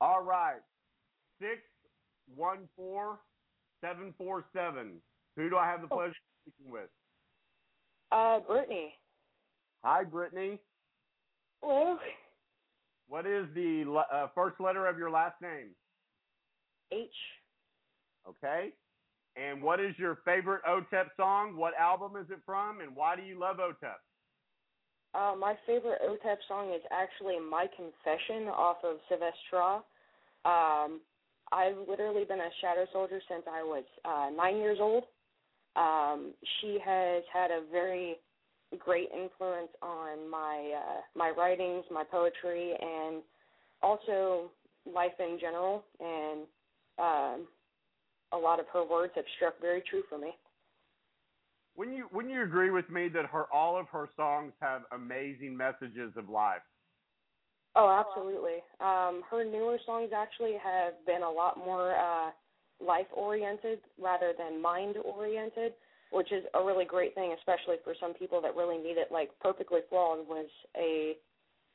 [0.00, 0.60] All right.
[1.40, 1.58] Six
[2.34, 3.18] one four
[3.80, 5.00] seven four seven.
[5.36, 6.14] Who do I have the pleasure of
[6.52, 6.88] speaking with?
[8.12, 8.94] Uh, Brittany.
[9.84, 10.58] Hi, Brittany.
[11.62, 11.98] Hello.
[13.08, 15.68] What is the uh, first letter of your last name?
[16.92, 17.08] H.
[18.28, 18.70] Okay.
[19.36, 21.56] And what is your favorite OTEP song?
[21.56, 22.80] What album is it from?
[22.80, 24.00] And why do you love OTEP?
[25.14, 29.76] Uh, my favorite OTEP song is actually My Confession off of Sevas Tra.
[30.44, 31.00] Um,
[31.52, 35.04] I've literally been a Shadow Soldier since I was uh, nine years old.
[35.76, 38.16] Um, she has had a very
[38.78, 43.22] great influence on my uh, my writings, my poetry, and
[43.82, 44.50] also
[44.92, 45.84] life in general.
[46.00, 46.40] And
[46.98, 47.46] um,
[48.36, 50.32] a lot of her words have struck very true for me.
[51.74, 55.56] When you when you agree with me that her all of her songs have amazing
[55.56, 56.62] messages of life?
[57.74, 58.64] Oh, absolutely.
[58.80, 62.30] Um, her newer songs actually have been a lot more uh,
[62.80, 65.74] life oriented rather than mind oriented,
[66.10, 69.08] which is a really great thing, especially for some people that really need it.
[69.12, 71.16] Like Perfectly Flawed was a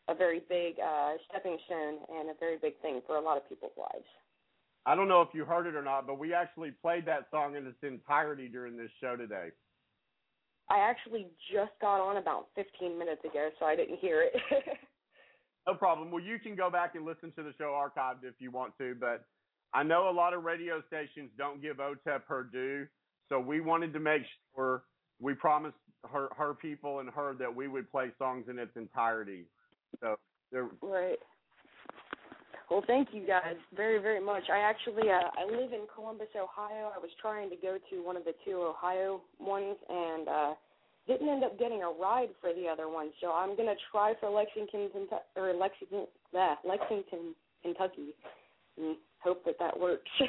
[0.10, 3.48] a very big uh, stepping stone and a very big thing for a lot of
[3.48, 4.08] people's lives.
[4.86, 7.56] I don't know if you heard it or not, but we actually played that song
[7.56, 9.50] in its entirety during this show today.
[10.70, 14.34] I actually just got on about 15 minutes ago, so I didn't hear it.
[15.68, 16.12] No problem.
[16.12, 18.96] Well, you can go back and listen to the show archived if you want to,
[19.00, 19.26] but
[19.74, 22.88] I know a lot of radio stations don't give OTEP her due,
[23.30, 24.24] so we wanted to make
[24.56, 24.84] sure
[25.20, 25.76] we promised
[26.12, 29.46] her her people and her that we would play songs in its entirety.
[30.00, 30.18] So
[30.52, 30.68] there.
[30.82, 31.20] Right.
[32.72, 34.44] Well, thank you guys very, very much.
[34.50, 36.94] I actually uh, I live in Columbus, Ohio.
[36.96, 40.54] I was trying to go to one of the two Ohio ones and uh
[41.06, 43.12] didn't end up getting a ride for the other one.
[43.20, 48.16] So I'm gonna try for Lexington, Kentucky, or Lexington, uh, Lexington, Kentucky,
[48.78, 50.10] and hope that that works.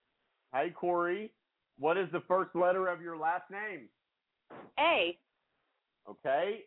[0.52, 1.32] Hi, Corey.
[1.78, 3.88] What is the first letter of your last name?
[4.78, 5.18] A.
[6.08, 6.60] Okay.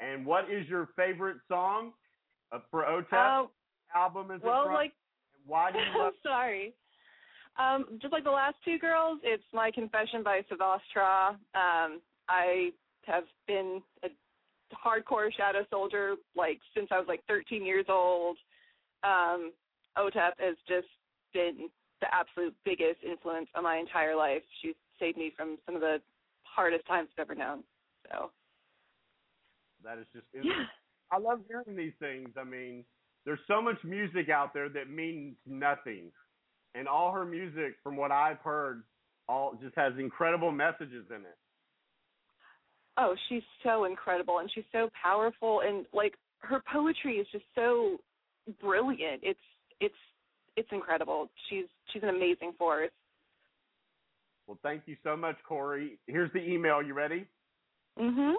[0.00, 1.92] And what is your favorite song
[2.52, 3.42] uh, for OTEP?
[3.42, 3.48] Um,
[3.94, 4.94] album is it well, like-
[5.46, 6.14] why do you love?
[6.22, 6.74] Sorry.
[7.58, 11.30] Um, just like the last two girls, it's My Confession by Sevas Tra.
[11.54, 12.70] Um, I
[13.04, 14.08] have been a
[14.74, 18.38] hardcore Shadow Soldier like since I was like 13 years old.
[19.02, 19.52] Um,
[19.98, 20.88] OTEP has just
[21.32, 21.68] been
[22.00, 24.42] the absolute biggest influence on my entire life.
[24.62, 25.98] She's saved me from some of the
[26.42, 27.62] hardest times I've ever known.
[28.10, 28.30] So
[29.84, 30.26] That is just.
[30.32, 30.64] Yeah.
[31.12, 32.28] I love hearing these things.
[32.38, 32.84] I mean,
[33.26, 36.12] there's so much music out there that means nothing,
[36.74, 38.84] and all her music, from what I've heard,
[39.28, 41.36] all just has incredible messages in it.
[42.96, 47.98] oh, she's so incredible and she's so powerful and like her poetry is just so
[48.60, 49.20] brilliant.
[49.22, 49.40] It's
[49.80, 49.94] it's
[50.56, 51.30] it's incredible.
[51.48, 52.90] She's she's an amazing force.
[54.46, 55.98] Well, thank you so much, Corey.
[56.06, 56.82] Here's the email.
[56.82, 57.26] You ready?
[57.98, 58.32] Mm-hmm.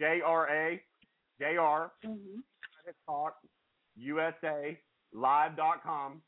[0.00, 0.82] J R A
[1.40, 2.42] J R Mhm.
[2.82, 3.36] Credit Talk
[3.96, 4.78] USA
[5.12, 6.20] Live.com.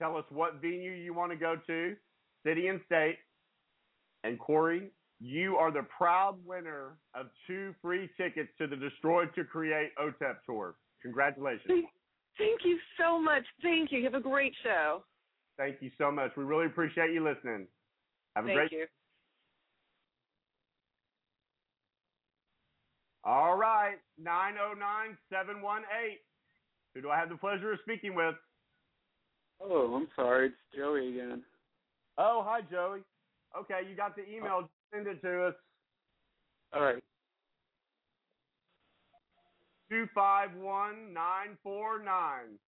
[0.00, 1.94] Tell us what venue you want to go to,
[2.44, 3.18] city and state.
[4.24, 4.90] And Corey,
[5.20, 10.36] you are the proud winner of two free tickets to the Destroy to Create OTEP
[10.46, 10.74] tour.
[11.02, 11.84] Congratulations.
[12.38, 13.44] Thank, thank you so much.
[13.62, 13.98] Thank you.
[13.98, 15.04] You have a great show.
[15.56, 16.32] Thank you so much.
[16.36, 17.66] We really appreciate you listening.
[18.34, 18.86] Have a Thank great you.
[23.24, 26.18] All right, 909-718.
[26.94, 28.34] Who do I have the pleasure of speaking with?
[29.60, 30.46] Oh, I'm sorry.
[30.48, 31.42] It's Joey again.
[32.18, 33.00] Oh, hi, Joey.
[33.56, 34.62] Okay, you got the email.
[34.64, 34.68] Oh.
[34.92, 35.54] Send it to us.
[36.74, 37.02] All right.
[39.92, 42.58] 251949.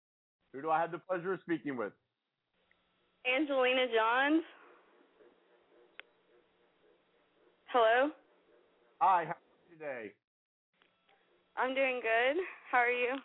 [0.52, 1.92] Who do I have the pleasure of speaking with?
[3.24, 4.44] Angelina Johns.
[7.72, 8.10] Hello.
[9.01, 9.36] Hi, how are
[9.70, 10.12] you today?
[11.56, 12.36] I'm doing good.
[12.70, 13.16] How are you?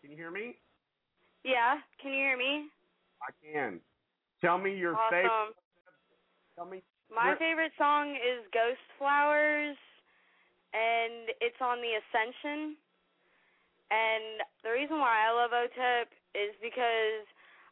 [0.00, 0.54] Can you hear me?
[1.44, 1.80] Yeah.
[2.00, 2.68] Can you hear me?
[3.20, 3.80] I can.
[4.40, 5.10] Tell me your awesome.
[5.10, 5.56] favorite.
[6.54, 6.84] Tell me.
[7.12, 9.76] My favorite song is Ghost Flowers,
[10.76, 12.76] and it's on the Ascension.
[13.88, 17.24] And the reason why I love OTEP is because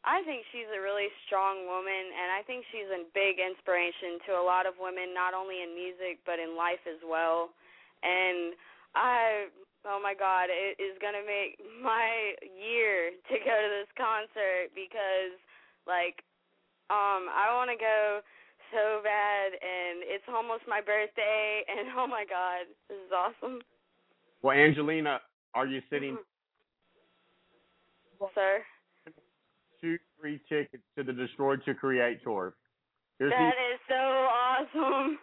[0.09, 4.41] I think she's a really strong woman, and I think she's a big inspiration to
[4.41, 7.53] a lot of women, not only in music but in life as well.
[8.01, 8.57] And
[8.97, 9.53] I,
[9.85, 15.37] oh my God, it is gonna make my year to go to this concert because
[15.87, 16.25] Like,
[16.89, 18.21] um, I want to go
[18.75, 23.63] so bad, and it's almost my birthday, and oh my god, this is awesome,
[24.43, 25.21] Well, Angelina,
[25.55, 26.19] are you sitting
[28.21, 28.27] mm-hmm.
[28.35, 28.59] sir.
[29.81, 32.55] two free tickets to the Destroy to Create tour?
[33.19, 35.19] Here's That is so awesome.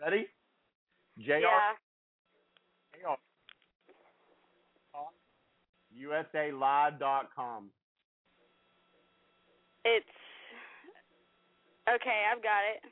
[0.00, 0.26] ready?
[1.18, 1.74] JR Yeah.
[6.00, 7.70] USALive.com.
[9.84, 10.06] It's
[11.94, 12.24] okay.
[12.30, 12.90] I've got it.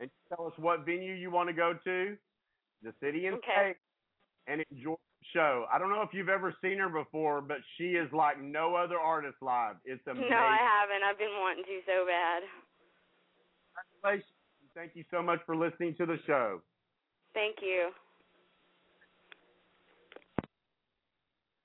[0.00, 2.16] And tell us what venue you want to go to,
[2.82, 3.52] the city and Okay.
[3.52, 3.76] state,
[4.46, 5.66] and enjoy the show.
[5.72, 8.98] I don't know if you've ever seen her before, but she is like no other
[8.98, 9.76] artist live.
[9.84, 10.30] It's amazing.
[10.30, 11.02] No, I haven't.
[11.02, 12.42] I've been wanting to so bad.
[14.02, 14.30] Congratulations.
[14.74, 16.60] Thank you so much for listening to the show.
[17.32, 17.90] Thank you.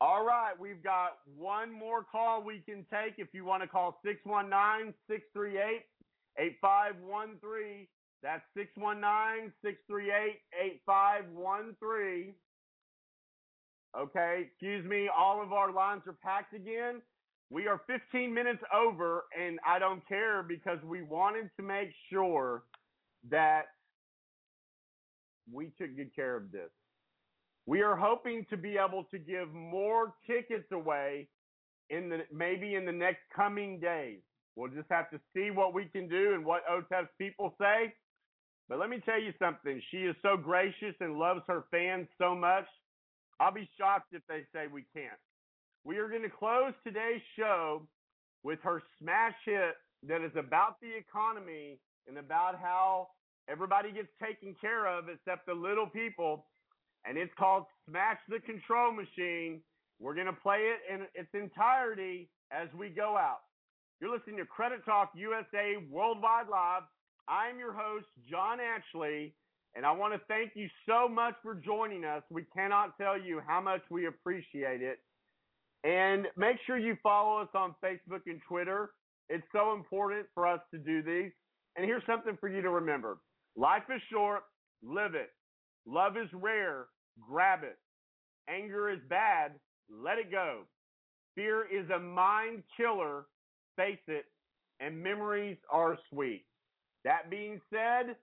[0.01, 3.15] All right, we've got one more call we can take.
[3.17, 5.83] If you want to call 619 638
[6.39, 7.87] 8513,
[8.23, 10.39] that's 619 638
[10.87, 12.33] 8513.
[13.97, 17.01] Okay, excuse me, all of our lines are packed again.
[17.49, 22.63] We are 15 minutes over, and I don't care because we wanted to make sure
[23.29, 23.63] that
[25.51, 26.69] we took good care of this.
[27.65, 31.27] We are hoping to be able to give more tickets away
[31.89, 34.19] in the maybe in the next coming days.
[34.59, 37.93] We'll just have to see what we can do and what OTEP's people say.
[38.67, 39.81] But let me tell you something.
[39.89, 42.65] She is so gracious and loves her fans so much.
[43.39, 45.17] I'll be shocked if they say we can't.
[45.85, 47.87] We are going to close today's show
[48.43, 49.75] with her smash hit
[50.09, 51.79] that is about the economy
[52.09, 53.07] and about how
[53.49, 56.45] everybody gets taken care of except the little people
[57.05, 59.61] and it's called Smash the Control Machine.
[60.01, 63.39] We're going to play it in its entirety as we go out.
[64.01, 66.83] You're listening to Credit Talk USA Worldwide Live.
[67.27, 69.33] I'm your host, John Ashley,
[69.75, 72.23] and I want to thank you so much for joining us.
[72.29, 74.99] We cannot tell you how much we appreciate it.
[75.83, 78.91] And make sure you follow us on Facebook and Twitter.
[79.27, 81.33] It's so important for us to do these.
[81.75, 83.17] And here's something for you to remember
[83.57, 84.43] life is short,
[84.81, 85.31] live it.
[85.85, 86.85] Love is rare.
[87.29, 87.77] Grab it.
[88.49, 89.55] Anger is bad.
[89.91, 90.61] Let it go.
[91.35, 93.25] Fear is a mind killer.
[93.79, 94.25] Face it.
[94.81, 96.43] And memories are sweet.
[97.05, 98.17] That being said,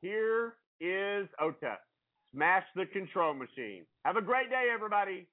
[0.00, 1.78] here is OTEP.
[2.32, 3.86] Smash the control machine.
[4.04, 5.26] Have a great day, everybody.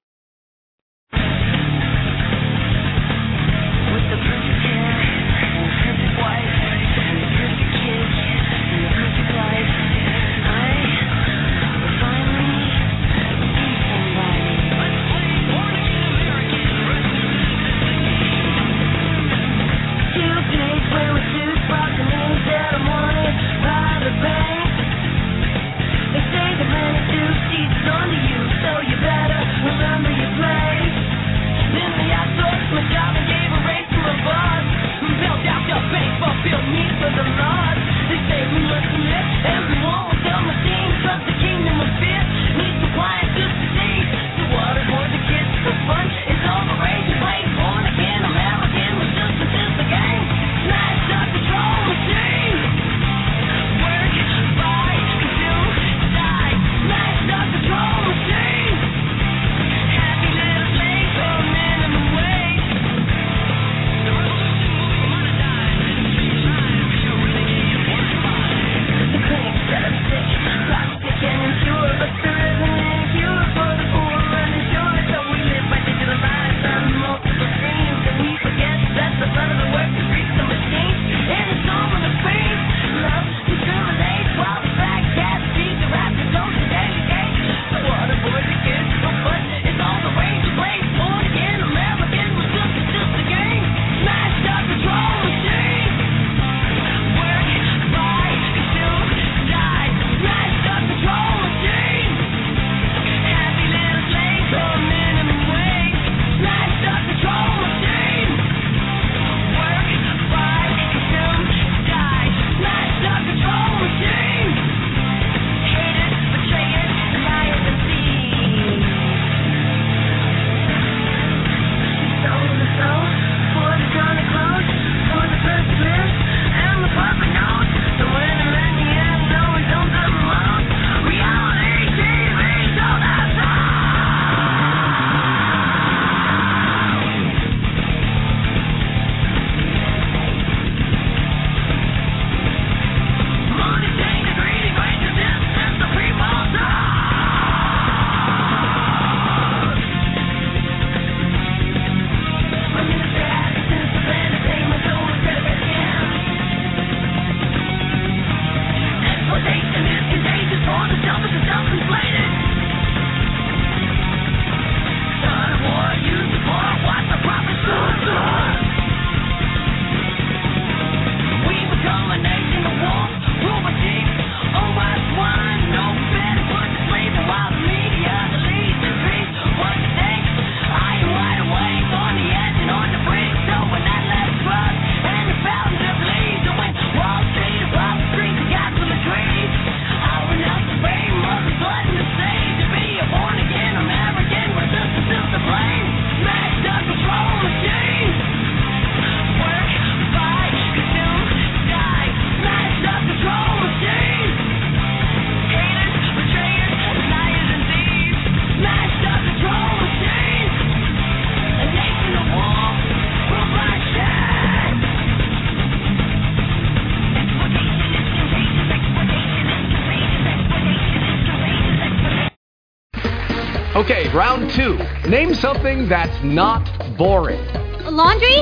[224.14, 224.78] Round two.
[225.08, 226.62] Name something that's not
[226.98, 227.40] boring.
[227.84, 228.38] A laundry?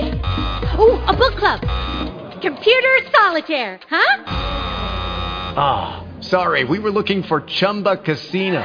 [0.79, 1.61] Ooh, a book club.
[2.41, 4.25] Computer solitaire, huh?
[5.57, 8.65] Ah, sorry, we were looking for Chumba Casino.